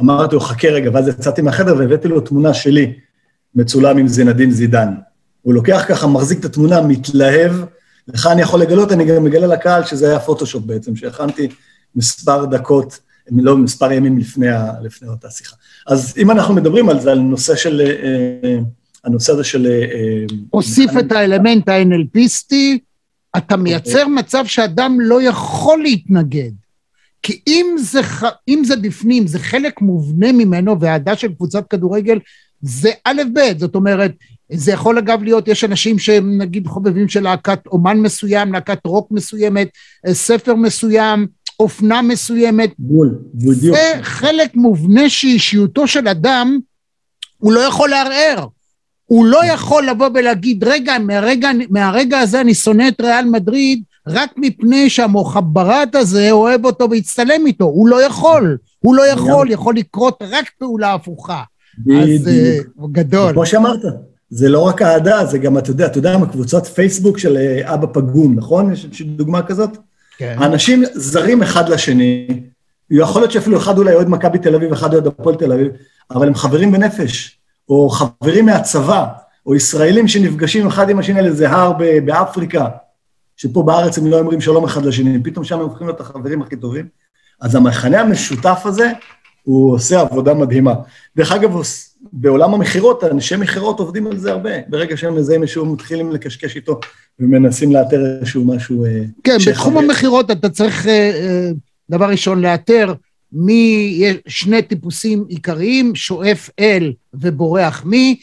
[0.00, 2.92] אמרתי לו, חכה רגע, ואז יצאתי מהחדר והבאתי לו תמונה שלי,
[3.54, 4.88] מצולם עם זינדין זידן.
[5.42, 7.52] הוא לוקח ככה, מחזיק את התמונה, מתלהב,
[8.08, 11.48] לך אני יכול לגלות, אני גם מגלה לקהל שזה היה פוטושופ בעצם, שהכנתי
[11.94, 12.98] מספר דקות,
[13.30, 15.56] לא מספר ימים לפני, ה, לפני אותה שיחה.
[15.86, 18.58] אז אם אנחנו מדברים על זה, על נושא של, אה, אה,
[19.04, 19.66] הנושא הזה של...
[20.50, 22.78] הוסיף את האלמנט ה-NLPיסטי,
[23.36, 24.14] אתה מייצר אוקיי.
[24.14, 26.50] מצב שאדם לא יכול להתנגד.
[27.22, 28.00] כי אם זה,
[28.48, 32.18] אם זה בפנים, זה חלק מובנה ממנו, והאהדה של קבוצת כדורגל
[32.62, 34.12] זה א' ב', זאת אומרת,
[34.52, 39.08] זה יכול אגב להיות, יש אנשים שהם נגיד חובבים של להקת אומן מסוים, להקת רוק
[39.10, 39.68] מסוימת,
[40.12, 41.26] ספר מסוים,
[41.60, 42.70] אופנה מסוימת.
[42.78, 43.76] בול, בדיוק.
[43.76, 46.58] זה חלק מובנה שאישיותו של אדם,
[47.38, 48.46] הוא לא יכול לערער.
[49.06, 54.30] הוא לא יכול לבוא ולהגיד, רגע, מהרגע, מהרגע הזה אני שונא את ריאל מדריד, רק
[54.36, 57.64] מפני שהמוחברט הזה אוהב אותו והצטלם איתו.
[57.64, 61.42] הוא לא יכול, הוא לא יכול, יכול לקרות רק פעולה הפוכה.
[61.78, 63.32] אז אה, הוא גדול.
[63.32, 63.80] כמו שאמרת,
[64.30, 67.74] זה לא רק אהדה, זה גם, אתה יודע, אתה יודע מה, קבוצות פייסבוק של אה,
[67.74, 68.72] אבא פגום, נכון?
[68.72, 69.70] יש דוגמה כזאת?
[70.18, 70.36] כן.
[70.38, 72.42] האנשים זרים אחד לשני,
[72.90, 75.68] יכול להיות שאפילו אחד אולי אוהד מכבי תל אביב, אחד אוהד הפועל תל אביב,
[76.10, 79.06] אבל הם חברים בנפש, או חברים מהצבא,
[79.46, 81.72] או ישראלים שנפגשים אחד עם השני על איזה הר
[82.04, 82.66] באפריקה,
[83.36, 86.56] שפה בארץ הם לא אומרים שלום אחד לשני, פתאום שם הם הופכים להיות החברים הכי
[86.56, 86.86] טובים.
[87.40, 88.90] אז המכנה המשותף הזה,
[89.42, 90.74] הוא עושה עבודה מדהימה.
[91.16, 91.56] דרך אגב,
[92.12, 94.50] בעולם המכירות, אנשי מכירות עובדים על זה הרבה.
[94.68, 96.80] ברגע שהם מזהים מישהו, מתחילים לקשקש איתו
[97.20, 98.84] ומנסים לאתר איזשהו משהו...
[98.84, 99.52] אה, כן, שחבר.
[99.52, 101.50] בתחום המכירות אתה צריך, אה, אה,
[101.90, 102.94] דבר ראשון, לאתר
[103.32, 108.18] מי, שני טיפוסים עיקריים, שואף אל ובורח מי,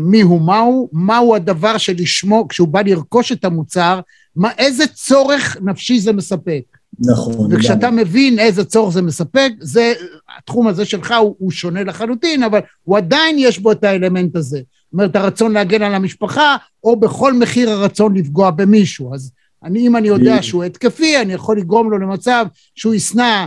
[0.00, 4.00] מי הוא מהו, מהו הדבר שלשמו, כשהוא בא לרכוש את המוצר,
[4.36, 6.77] מה, איזה צורך נפשי זה מספק.
[7.00, 7.48] נכון.
[7.52, 9.92] וכשאתה מבין איזה צורך זה מספק, זה,
[10.38, 14.58] התחום הזה שלך הוא, הוא שונה לחלוטין, אבל הוא עדיין יש בו את האלמנט הזה.
[14.58, 19.14] זאת אומרת, הרצון להגן על המשפחה, או בכל מחיר הרצון לפגוע במישהו.
[19.14, 19.32] אז
[19.64, 23.46] אני, אם אני יודע שהוא התקפי, אני יכול לגרום לו למצב שהוא ישנא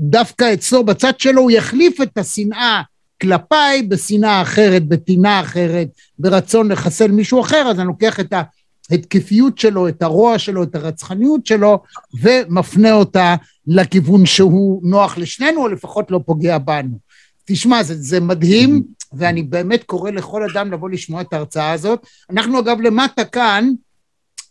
[0.00, 2.82] דווקא אצלו, בצד שלו, הוא יחליף את השנאה
[3.22, 5.88] כלפיי בשנאה אחרת, בטינה אחרת,
[6.18, 8.42] ברצון לחסל מישהו אחר, אז אני לוקח את ה...
[8.90, 11.82] ההתקפיות שלו, את הרוע שלו, את הרצחניות שלו,
[12.20, 13.34] ומפנה אותה
[13.66, 16.98] לכיוון שהוא נוח לשנינו, או לפחות לא פוגע בנו.
[17.44, 18.82] תשמע, זה, זה מדהים,
[19.12, 22.06] ואני באמת קורא לכל אדם לבוא לשמוע את ההרצאה הזאת.
[22.30, 23.70] אנחנו אגב למטה כאן,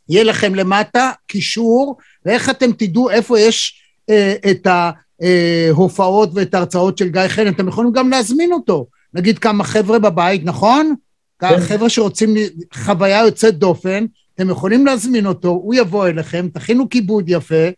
[0.10, 7.08] יהיה לכם למטה קישור, ואיך אתם תדעו איפה יש אה, את ההופעות ואת ההרצאות של
[7.08, 8.88] גיא חן, אתם יכולים גם להזמין אותו.
[9.14, 10.96] נגיד כמה חבר'ה בבית, נכון?
[11.40, 11.60] כן.
[11.60, 12.34] חבר'ה שרוצים
[12.74, 14.06] חוויה יוצאת דופן,
[14.38, 17.70] אתם יכולים להזמין אותו, הוא יבוא אליכם, תכינו כיבוד יפה,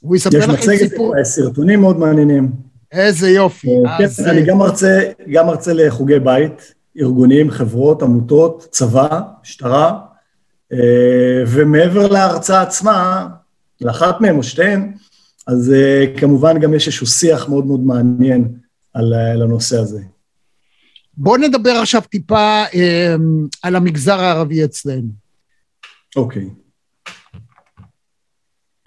[0.00, 1.14] הוא יספר לכם סיפור...
[1.16, 2.52] יש מצגת, סרטונים מאוד מעניינים.
[2.92, 3.68] איזה יופי.
[3.86, 9.98] אה, כן, אני גם מרצה, גם מרצה לחוגי בית, ארגונים, חברות, עמותות, צבא, משטרה,
[10.72, 13.28] אה, ומעבר להרצאה עצמה,
[13.80, 14.92] לאחת מהן או שתיהן,
[15.46, 18.48] אז אה, כמובן גם יש איזשהו שיח מאוד מאוד מעניין
[18.94, 20.00] על, על הנושא הזה.
[21.16, 23.14] בואו נדבר עכשיו טיפה אה,
[23.62, 25.19] על המגזר הערבי אצלנו.
[26.16, 26.48] אוקיי.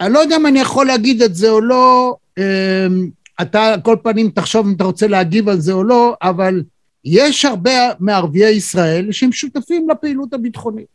[0.00, 3.10] אני לא יודע אם אני יכול להגיד את זה או לא, אמ,
[3.42, 6.62] אתה על כל פנים תחשוב אם אתה רוצה להגיב על זה או לא, אבל
[7.04, 7.70] יש הרבה
[8.00, 10.86] מערביי ישראל שהם שותפים לפעילות הביטחונית.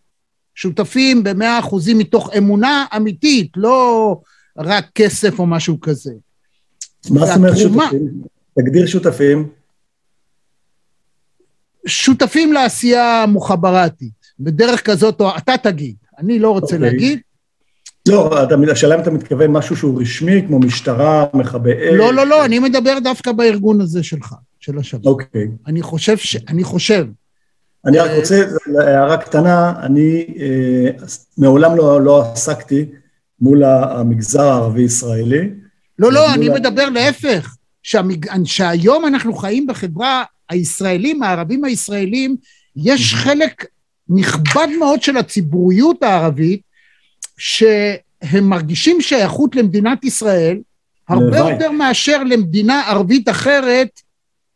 [0.56, 4.22] שותפים במאה אחוזים מתוך אמונה אמיתית, לא
[4.58, 6.14] רק כסף או משהו כזה.
[7.10, 8.22] מה זאת אומרת שותפים?
[8.60, 9.50] תגדיר שותפים.
[11.86, 15.96] שותפים לעשייה מוחברתית, בדרך כזאת, או אתה תגיד.
[16.20, 16.80] אני לא רוצה okay.
[16.80, 16.92] אוקיי.
[16.92, 17.20] להגיד.
[18.08, 18.40] לא,
[18.72, 21.94] השאלה אם אתה מתכוון משהו שהוא רשמי, כמו משטרה, מכבי אש.
[21.94, 25.06] לא, לא, לא, אני מדבר דווקא בארגון הזה שלך, של השב"כ.
[25.06, 25.44] אוקיי.
[25.44, 25.68] Okay.
[25.68, 26.38] אני חושב ש...
[26.48, 27.06] אני חושב.
[27.86, 28.46] אני רק אה, רוצה,
[28.80, 31.06] הערה קטנה, אני אה,
[31.38, 32.86] מעולם לא, לא עסקתי
[33.42, 35.50] מול המגזר הערבי-ישראלי.
[36.00, 38.26] לא, לא, אני מדבר להפך, שהמג...
[38.46, 42.36] שהיום אנחנו חיים בחברה הישראלים, הערבים הישראלים,
[42.76, 43.66] יש חלק
[44.10, 46.62] נכבד מאוד של הציבוריות הערבית,
[47.38, 50.58] שהם מרגישים שייכות למדינת ישראל,
[51.10, 54.02] הרבה יותר מאשר למדינה ערבית אחרת,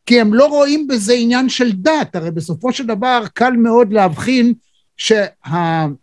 [0.06, 4.54] כי הם לא רואים בזה עניין של דת, הרי בסופו של דבר קל מאוד להבחין
[4.97, 5.93] שבעשרות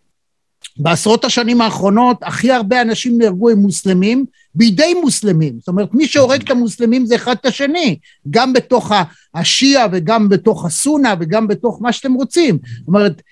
[1.20, 1.26] שה...
[1.26, 4.24] השנים האחרונות הכי הרבה אנשים נהרגו הם מוסלמים,
[4.54, 5.54] בידי מוסלמים.
[5.58, 7.98] זאת אומרת, מי שהורג את המוסלמים זה אחד את השני,
[8.30, 8.92] גם בתוך
[9.34, 12.58] השיעה וגם בתוך הסונה וגם בתוך מה שאתם רוצים.
[12.78, 13.22] זאת אומרת,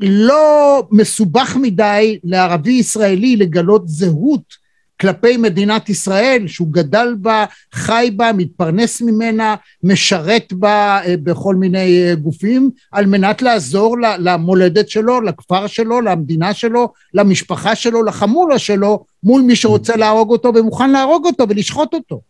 [0.00, 4.64] לא מסובך מדי לערבי ישראלי לגלות זהות
[5.00, 12.02] כלפי מדינת ישראל שהוא גדל בה, חי בה, מתפרנס ממנה, משרת בה אה, בכל מיני
[12.02, 19.04] אה, גופים על מנת לעזור למולדת שלו, לכפר שלו, למדינה שלו, למשפחה שלו, לחמולה שלו
[19.22, 22.20] מול מי שרוצה להרוג אותו ומוכן להרוג אותו ולשחוט אותו.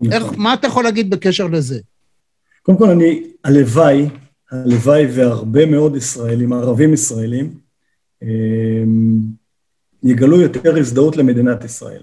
[0.00, 0.12] נכון.
[0.12, 1.78] איך, מה אתה יכול להגיד בקשר לזה?
[2.62, 4.08] קודם כל אני, הלוואי,
[4.50, 7.54] הלוואי והרבה מאוד ישראלים, ערבים ישראלים,
[8.22, 8.28] אה,
[10.02, 12.02] יגלו יותר הזדהות למדינת ישראל.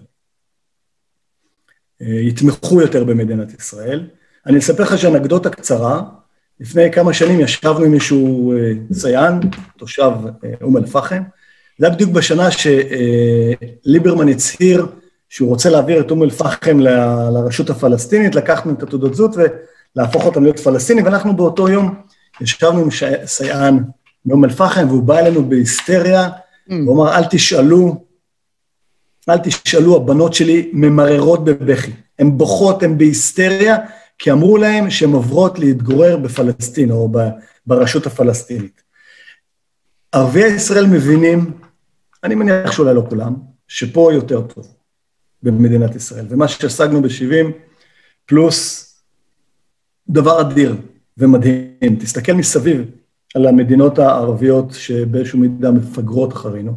[2.02, 4.08] אה, יתמכו יותר במדינת ישראל.
[4.46, 6.02] אני אספר לך שאנקדוטה קצרה,
[6.60, 9.40] לפני כמה שנים ישבנו עם איזשהו אה, סייען,
[9.78, 10.12] תושב
[10.62, 11.24] אום אל-פחם,
[11.78, 14.88] זה היה בדיוק בשנה שליברמן הצהיר
[15.30, 16.80] שהוא רוצה להעביר את אום אל-פחם
[17.34, 19.36] לרשות הפלסטינית, לקחנו את התעודות זהות
[19.96, 21.96] ולהפוך אותם להיות פלסטינים, ואנחנו באותו יום
[22.42, 22.90] ישבנו עם
[23.26, 23.84] סייען
[24.26, 26.30] מאום אל-פחם, והוא בא אלינו בהיסטריה,
[26.70, 26.74] Mm.
[26.86, 28.06] הוא אמר, אל תשאלו,
[29.30, 31.92] אל תשאלו, הבנות שלי ממררות בבכי.
[32.20, 33.78] הן בוכות, הן בהיסטריה,
[34.18, 37.10] כי אמרו להן שהן עוברות להתגורר בפלסטין או
[37.66, 38.84] ברשות הפלסטינית.
[40.12, 41.54] ערביי ישראל מבינים,
[42.24, 43.36] אני מניח שאולי לא כולם,
[43.68, 44.68] שפה יותר טוב
[45.44, 46.26] במדינת ישראל.
[46.30, 47.52] ומה שהשגנו ב-70
[48.26, 48.90] פלוס
[50.10, 50.76] דבר אדיר
[51.18, 51.96] ומדהים.
[52.00, 52.86] תסתכל מסביב,
[53.36, 56.74] על המדינות הערביות שבאיזשהו מידה מפגרות אחרינו,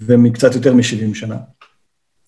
[0.00, 1.36] ומקצת יותר מ-70 שנה.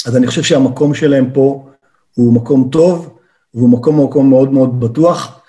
[0.06, 1.68] אז אני חושב שהמקום שלהם פה
[2.14, 3.18] הוא מקום טוב,
[3.54, 5.40] והוא מקום מקום מאוד מאוד בטוח.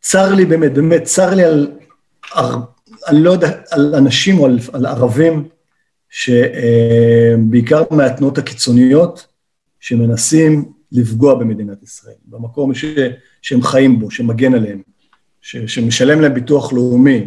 [0.00, 1.72] צר לי באמת, באמת, צר לי על,
[3.08, 5.48] אני לא יודע, על אנשים או על, על ערבים,
[6.10, 9.26] שבעיקר מהתנועות הקיצוניות,
[9.80, 12.84] שמנסים לפגוע במדינת ישראל, במקום ש,
[13.42, 14.82] שהם חיים בו, שמגן עליהם,
[15.46, 17.24] ש, שמשלם להם ביטוח לאומי,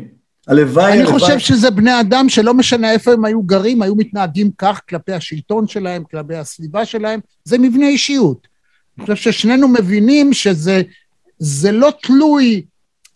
[0.47, 0.93] הלוואי...
[0.93, 1.19] אני הלוואי...
[1.19, 5.67] חושב שזה בני אדם שלא משנה איפה הם היו גרים, היו מתנהגים כך כלפי השלטון
[5.67, 8.47] שלהם, כלפי הסביבה שלהם, זה מבנה אישיות.
[8.97, 10.81] אני חושב ששנינו מבינים שזה
[11.37, 12.65] זה לא תלוי,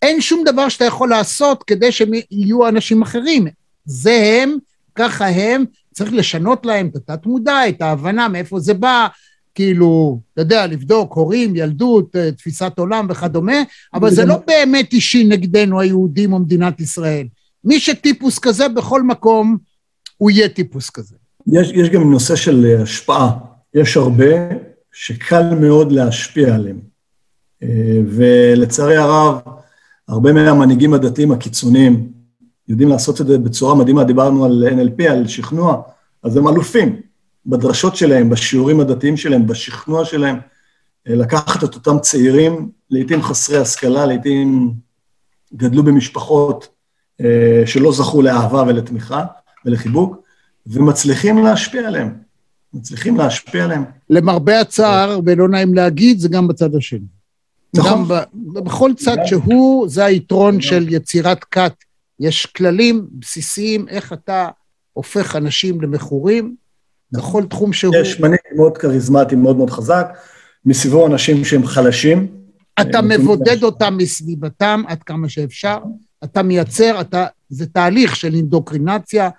[0.02, 3.46] אין שום דבר שאתה יכול לעשות כדי שהם יהיו אנשים אחרים.
[3.84, 4.56] זה הם,
[4.94, 9.06] ככה הם, צריך לשנות להם את התת-מודע, את ההבנה מאיפה זה בא,
[9.54, 13.62] כאילו, אתה יודע, לבדוק הורים, ילדות, אה, תפיסת עולם וכדומה,
[13.94, 17.26] אבל זה לא באמת אישי נגדנו היהודים או מדינת ישראל.
[17.64, 19.56] מי שטיפוס כזה בכל מקום,
[20.16, 21.16] הוא יהיה טיפוס כזה.
[21.46, 23.30] יש, יש גם נושא של אה, השפעה.
[23.74, 24.26] יש הרבה
[24.92, 26.78] שקל מאוד להשפיע עליהם.
[27.62, 29.38] אה, ולצערי הרב,
[30.08, 32.12] הרבה מהמנהיגים הדתיים הקיצוניים
[32.68, 35.82] יודעים לעשות את זה בצורה מדהימה, דיברנו על NLP, על שכנוע,
[36.22, 37.00] אז הם אלופים.
[37.46, 40.36] בדרשות שלהם, בשיעורים הדתיים שלהם, בשכנוע שלהם,
[41.08, 44.74] אה, לקחת את אותם צעירים, לעיתים חסרי השכלה, לעיתים
[45.54, 46.68] גדלו במשפחות
[47.20, 49.24] אה, שלא זכו לאהבה ולתמיכה
[49.64, 50.16] ולחיבוק,
[50.66, 52.14] ומצליחים להשפיע עליהם.
[52.74, 53.84] מצליחים להשפיע עליהם.
[54.10, 57.06] למרבה הצער, ולא נעים להגיד, זה גם בצד השני.
[57.74, 58.08] נכון.
[58.08, 58.18] גם
[58.64, 61.72] בכל צד שהוא, זה היתרון של יצירת כת.
[62.20, 64.48] יש כללים בסיסיים איך אתה
[64.92, 66.54] הופך אנשים למכורים,
[67.16, 67.96] בכל תחום שהוא.
[67.96, 70.06] יש מנהיג מאוד כריזמטי, מאוד מאוד חזק,
[70.64, 72.44] מסביבו אנשים שהם חלשים.
[72.80, 75.78] אתה מבודד אותם מסביבתם עד כמה שאפשר,
[76.24, 79.30] אתה מייצר, אתה, זה תהליך של אינדוקרינציה,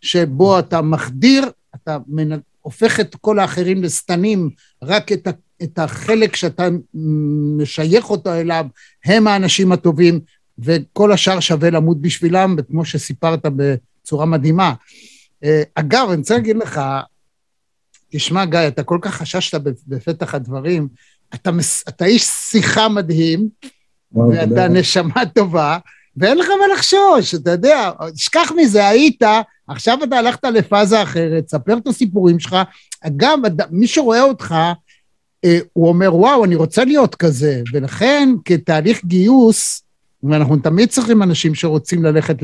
[0.00, 2.38] שבו אתה מחדיר, אתה מנ...
[2.60, 4.50] הופך את כל האחרים לשטנים,
[4.82, 5.30] רק את, ה...
[5.62, 6.68] את החלק שאתה
[7.58, 8.66] משייך אותו אליו,
[9.04, 10.20] הם האנשים הטובים,
[10.58, 14.74] וכל השאר שווה למות בשבילם, וכמו שסיפרת בצורה מדהימה.
[15.44, 16.80] אה, אגב, אני רוצה להגיד לך,
[18.16, 20.88] תשמע, גיא, אתה כל כך חששת בפתח הדברים,
[21.34, 23.48] אתה, מס, אתה איש שיחה מדהים,
[24.12, 25.78] ואתה נשמה טובה,
[26.16, 29.22] ואין לך מה לחשוש, אתה יודע, תשכח מזה, היית,
[29.68, 32.56] עכשיו אתה הלכת לפאזה אחרת, ספר את הסיפורים שלך.
[33.00, 33.38] אגב,
[33.70, 34.54] מי שרואה אותך,
[35.44, 39.82] אה, הוא אומר, וואו, אני רוצה להיות כזה, ולכן כתהליך גיוס,
[40.22, 42.36] ואנחנו תמיד צריכים אנשים שרוצים ללכת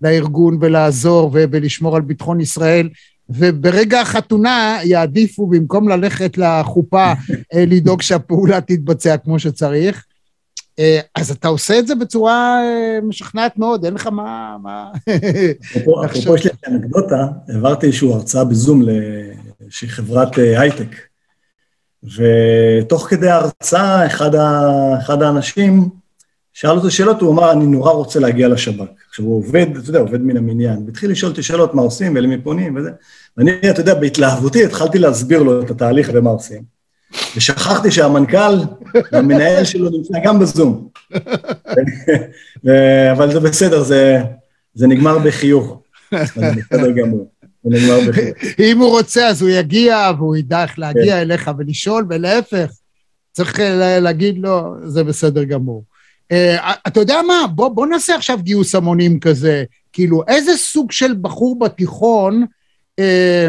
[0.00, 2.88] לארגון ולעזור ולשמור על ביטחון ישראל,
[3.30, 7.12] וברגע החתונה יעדיפו, במקום ללכת לחופה,
[7.54, 10.04] אה, לדאוג שהפעולה תתבצע כמו שצריך.
[10.78, 14.56] אה, אז אתה עושה את זה בצורה אה, משכנעת מאוד, אין לך מה...
[16.06, 20.96] אפרופו יש לי אנקדוטה, העברתי איזושהי הרצאה בזום לאיזושהי חברת הייטק,
[22.02, 24.68] ותוך כדי ההרצאה, אחד, ה...
[24.98, 25.99] אחד האנשים
[26.54, 28.84] שאל אותו שאלות, הוא אמר, אני נורא רוצה להגיע לשב"כ.
[29.08, 32.38] עכשיו, הוא עובד, אתה יודע, עובד מן המניין, והתחיל לשאול אותי שאלות, מה עושים ולמי
[32.38, 32.90] פונים וזה,
[33.36, 36.80] ואני, אתה יודע, בהתלהבותי התחלתי להסביר לו את התהליך ומה עושים.
[37.36, 38.54] ושכחתי שהמנכ"ל
[39.12, 40.88] והמנהל שלו נמצא גם בזום.
[43.12, 44.18] אבל זה בסדר, זה,
[44.74, 45.80] זה נגמר בחיוך.
[46.10, 47.30] זה בסדר גמור.
[47.64, 48.36] זה נגמר בחיוך.
[48.58, 52.70] אם הוא רוצה, אז הוא יגיע, והוא ידע איך להגיע אליך ולשאול, ולהפך.
[53.32, 53.60] צריך
[54.00, 55.84] להגיד לו, זה בסדר גמור.
[56.32, 57.46] אה, אתה יודע מה?
[57.54, 59.64] בוא, בוא נעשה עכשיו גיוס המונים כזה.
[59.92, 62.46] כאילו, איזה סוג של בחור בתיכון
[62.98, 63.48] אה,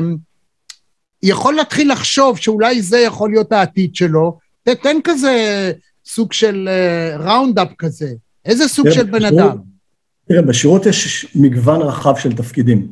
[1.24, 4.38] יכול להתחיל לחשוב שאולי זה יכול להיות העתיד שלו?
[4.64, 5.72] תתן כזה
[6.06, 6.70] סוג של
[7.20, 8.14] roundup כזה.
[8.46, 9.58] איזה סוג תראה, של בן אדם?
[10.28, 12.88] תראה, בשירות יש מגוון רחב של תפקידים.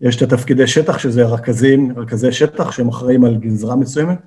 [0.00, 4.18] יש את התפקידי שטח, שזה רכזים, רכזי שטח, שהם אחראים על גזרה מסוימת,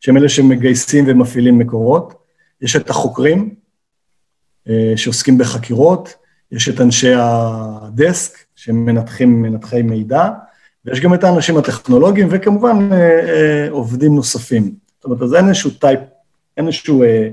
[0.00, 2.14] שהם אלה שמגייסים ומפעילים מקורות.
[2.60, 3.54] יש את החוקרים, אה,
[4.96, 6.14] שעוסקים בחקירות,
[6.52, 10.28] יש את אנשי הדסק, שהם מנתחים, מנתחי מידע,
[10.84, 14.74] ויש גם את האנשים הטכנולוגיים, וכמובן אה, אה, עובדים נוספים.
[14.96, 16.00] זאת אומרת, אז אין איזשהו type,
[16.56, 17.28] אין איזשהו אה,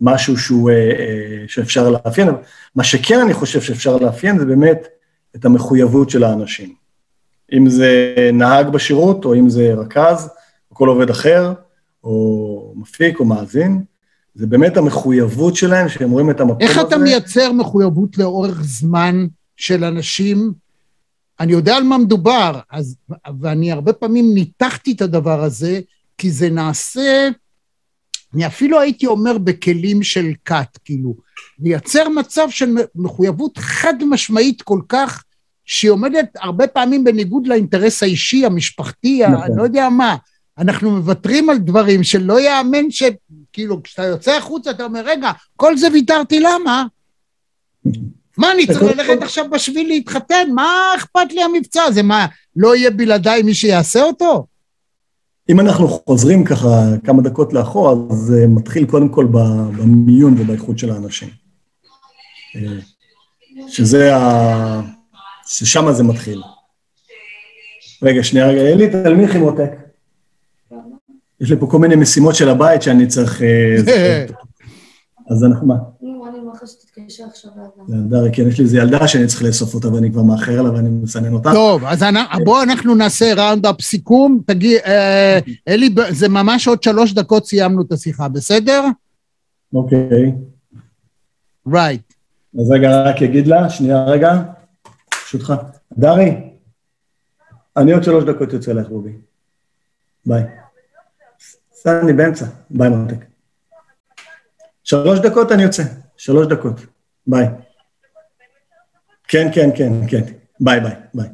[0.00, 2.38] משהו שהוא, אה, אה, שאפשר לאפיין, אבל
[2.74, 4.88] מה שכן אני חושב שאפשר לאפיין זה באמת
[5.36, 6.74] את המחויבות של האנשים.
[7.52, 10.28] אם זה נהג בשירות, או אם זה רכז,
[10.70, 11.52] או כל עובד אחר,
[12.04, 13.82] או מפיק, או מאזין,
[14.34, 16.88] זה באמת המחויבות שלהם, שהם רואים את המקום איך הזה.
[16.88, 19.26] אתה מייצר מחויבות לאורך זמן
[19.56, 20.52] של אנשים?
[21.40, 22.96] אני יודע על מה מדובר, אז,
[23.40, 25.80] ואני הרבה פעמים ניתחתי את הדבר הזה,
[26.18, 27.28] כי זה נעשה,
[28.34, 31.16] אני אפילו הייתי אומר בכלים של כת, כאילו,
[31.58, 35.24] לייצר מצב של מחויבות חד משמעית כל כך,
[35.64, 39.42] שהיא עומדת הרבה פעמים בניגוד לאינטרס האישי, המשפחתי, נכון.
[39.42, 40.16] אני לא יודע מה.
[40.60, 43.02] אנחנו מוותרים על דברים שלא יאמן ש...
[43.52, 46.84] כאילו, כשאתה יוצא החוצה, אתה אומר, רגע, כל זה ויתרתי, למה?
[48.38, 50.48] מה, אני צריך ללכת עכשיו בשביל להתחתן?
[50.54, 52.02] מה אכפת לי המבצע הזה?
[52.02, 54.46] מה, לא יהיה בלעדיי מי שיעשה אותו?
[55.48, 56.68] אם אנחנו חוזרים ככה
[57.04, 61.28] כמה דקות לאחור, אז זה מתחיל קודם כל במיון ובאיכות של האנשים.
[62.56, 62.60] אה,
[63.68, 64.80] שזה ה...
[65.46, 66.42] ששם זה מתחיל.
[68.02, 69.89] רגע, שנייה, רגע, אלי, תלמיכי מותק.
[71.40, 73.42] יש לי פה כל מיני משימות של הבית שאני צריך...
[73.42, 74.26] אה, זה-
[75.30, 75.74] אז אנחנו, מה?
[76.02, 77.50] נו, אני אומר לך שתתקשר עכשיו
[77.88, 80.88] ילדה, כן, יש לי איזו ילדה שאני צריך לאסוף אותה ואני כבר מאחר לה ואני
[80.88, 81.52] מסנן אותה.
[81.52, 82.04] טוב, אז
[82.44, 84.40] בואו אנחנו נעשה round-up סיכום.
[84.46, 85.38] תגיד, אה,
[85.68, 88.84] אלי, זה ממש עוד שלוש דקות סיימנו את השיחה, בסדר?
[89.74, 90.32] אוקיי.
[91.72, 92.12] right.
[92.60, 94.42] אז רגע, רק אגיד לה, שנייה רגע,
[95.14, 95.54] ברשותך.
[95.98, 96.34] דרי,
[97.76, 99.12] אני עוד שלוש דקות יוצא לך, רובי.
[100.26, 100.42] ביי.
[101.82, 102.46] סע, אני באמצע.
[102.70, 103.24] ביי, מותק.
[104.84, 105.82] שלוש דקות אני יוצא,
[106.16, 106.80] שלוש דקות.
[107.26, 107.46] ביי.
[109.28, 110.20] כן, כן, כן, כן.
[110.60, 111.28] ביי, ביי, ביי.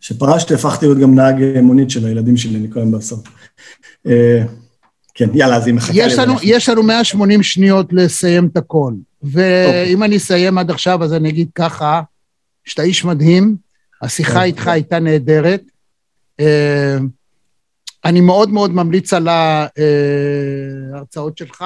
[0.00, 2.92] כשפרשתי הפכתי להיות גם נהג אה, מונית של הילדים שלי, אני כל היום.
[4.06, 4.42] אה,
[5.14, 5.98] כן, יאללה, אז היא מחכה לי.
[6.00, 8.92] יש לנו, ואנחנו- יש לנו 180 שניות לסיים את הכל.
[9.22, 10.04] ואם אוקיי.
[10.04, 12.02] אני אסיים עד עכשיו, אז אני אגיד ככה,
[12.64, 13.56] שאתה איש מדהים,
[14.02, 14.40] השיחה כן.
[14.42, 15.62] איתך הייתה נהדרת.
[18.04, 19.28] אה, אני מאוד מאוד ממליץ על
[20.92, 21.64] ההרצאות שלך.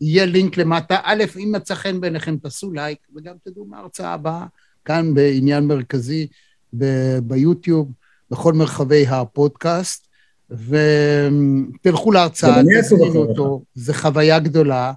[0.00, 0.98] יהיה לינק למטה.
[1.02, 4.46] א', אם מצא חן בעיניכם, תעשו לייק, וגם תדעו מה ההרצאה הבאה,
[4.84, 6.26] כאן בעניין מרכזי
[7.22, 7.92] ביוטיוב,
[8.30, 10.10] בכל מרחבי הפודקאסט.
[10.50, 13.16] ותלכו להרצאה, תזמינו.
[13.16, 14.92] אותו, זו חוויה גדולה.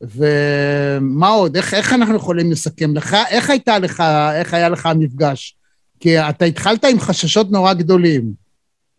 [0.00, 1.56] ומה עוד?
[1.56, 3.16] איך, איך אנחנו יכולים לסכם לך?
[3.30, 4.02] איך הייתה לך,
[4.34, 5.56] איך היה לך המפגש?
[6.00, 8.41] כי אתה התחלת עם חששות נורא גדולים.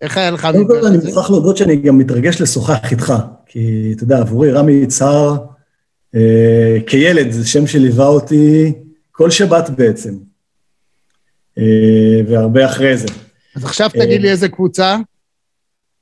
[0.03, 0.97] איך היה לך קודם כל, אני?
[0.97, 3.13] מוכרח להודות שאני גם מתרגש לשוחח איתך,
[3.45, 5.37] כי אתה יודע, עבורי רמי יצהר,
[6.15, 8.73] אה, כילד, זה שם שליווה אותי
[9.11, 10.13] כל שבת בעצם,
[11.57, 13.07] אה, והרבה אחרי זה.
[13.55, 14.97] אז עכשיו תגיד לי איזה קבוצה?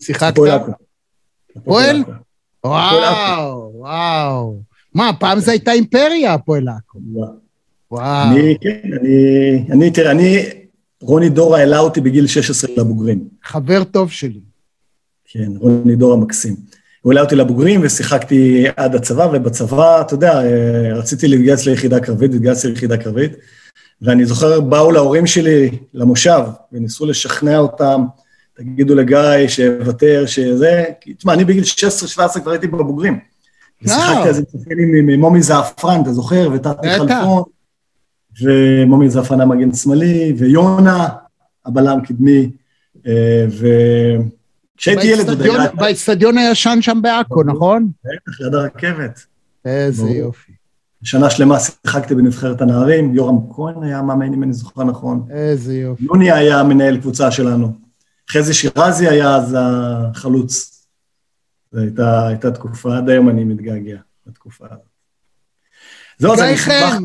[0.02, 0.32] שיחקת?
[0.32, 0.72] הפועל עכו.
[1.56, 2.04] הפועל?
[2.64, 4.62] וואו, וואו.
[4.94, 7.00] מה, פעם זו הייתה אימפריה, הפועל עכו.
[7.92, 8.32] וואו.
[8.32, 10.44] אני, כן, אני, אני, תראה, אני,
[11.02, 13.28] רוני דורה העלה אותי בגיל 16 לבוגרים.
[13.44, 14.40] חבר טוב שלי.
[15.26, 16.56] כן, רוני דור המקסים.
[17.02, 22.34] הוא העלה אותי לבוגרים ושיחקתי עד הצבא, ובצבא, אתה יודע, אה, רציתי להתגייס ליחידה קרבית,
[22.34, 23.32] התגייסתי ליחידה קרבית,
[24.02, 26.42] ואני זוכר, באו להורים שלי למושב,
[26.72, 28.06] וניסו לשכנע אותם,
[28.58, 30.84] תגידו לגיא שיוותר, שזה...
[31.02, 31.64] כי, תשמע, אני בגיל
[32.18, 33.20] 16-17 כבר הייתי בבוגרים.
[33.82, 36.50] ושיחקתי אז עם מומי זעפרן, אתה זוכר?
[36.50, 36.72] בטח.
[36.98, 37.44] חלפון,
[38.42, 41.08] ומומי זעפרן המגן שמאלי, ויונה,
[41.66, 42.52] הבלם קדמי,
[43.08, 43.68] אה, ו...
[44.78, 45.72] כשהייתי ילד עוד באצטדיון- היה...
[45.76, 47.92] באצטדיון הישן שם בעכו, נכון?
[48.06, 49.26] בטח, ליד הרכבת.
[49.66, 50.10] איזה.
[50.10, 50.52] יופי.
[51.04, 55.28] שנה שלמה שיחקתי בנבחרת הנערים, יורם כהן היה מאמן, אם אני זוכר נכון.
[55.30, 56.04] איזה יופי.
[56.04, 57.74] יוני היה מנהל קבוצה שלנו.
[58.32, 60.82] חזי שירזי היה אז החלוץ.
[61.72, 64.80] זו הייתה, הייתה תקופה, עד היום אני מתגעגע לתקופה הזאת.
[66.18, 66.58] זהו, אז אני.
[66.58, 67.04] חן,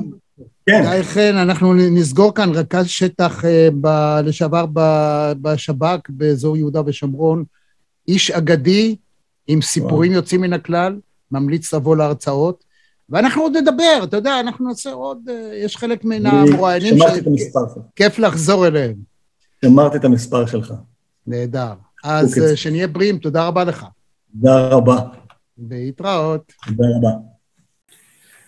[0.66, 4.66] כן, גיא חן, אנחנו נסגור כאן רכז שטח אה, ב- לשעבר
[5.40, 7.44] בשב"כ באזור יהודה ושומרון,
[8.08, 8.96] איש אגדי
[9.46, 10.98] עם סיפורים יוצאים מן הכלל,
[11.32, 12.64] ממליץ לבוא להרצאות,
[13.08, 17.26] ואנחנו עוד נדבר, אתה יודע, אנחנו נעשה עוד, אה, יש חלק מן המרואיינים שמרתי את
[17.26, 17.84] המספר שלך.
[17.94, 18.94] שכיף לחזור אליהם.
[19.64, 20.74] שמרתי את המספר שלך.
[21.26, 21.72] נהדר.
[22.04, 22.56] אז אוקיי.
[22.56, 23.86] שנהיה בריאים, תודה רבה לך.
[24.32, 24.96] תודה רבה.
[25.68, 26.52] להתראות.
[26.66, 27.35] תודה רבה.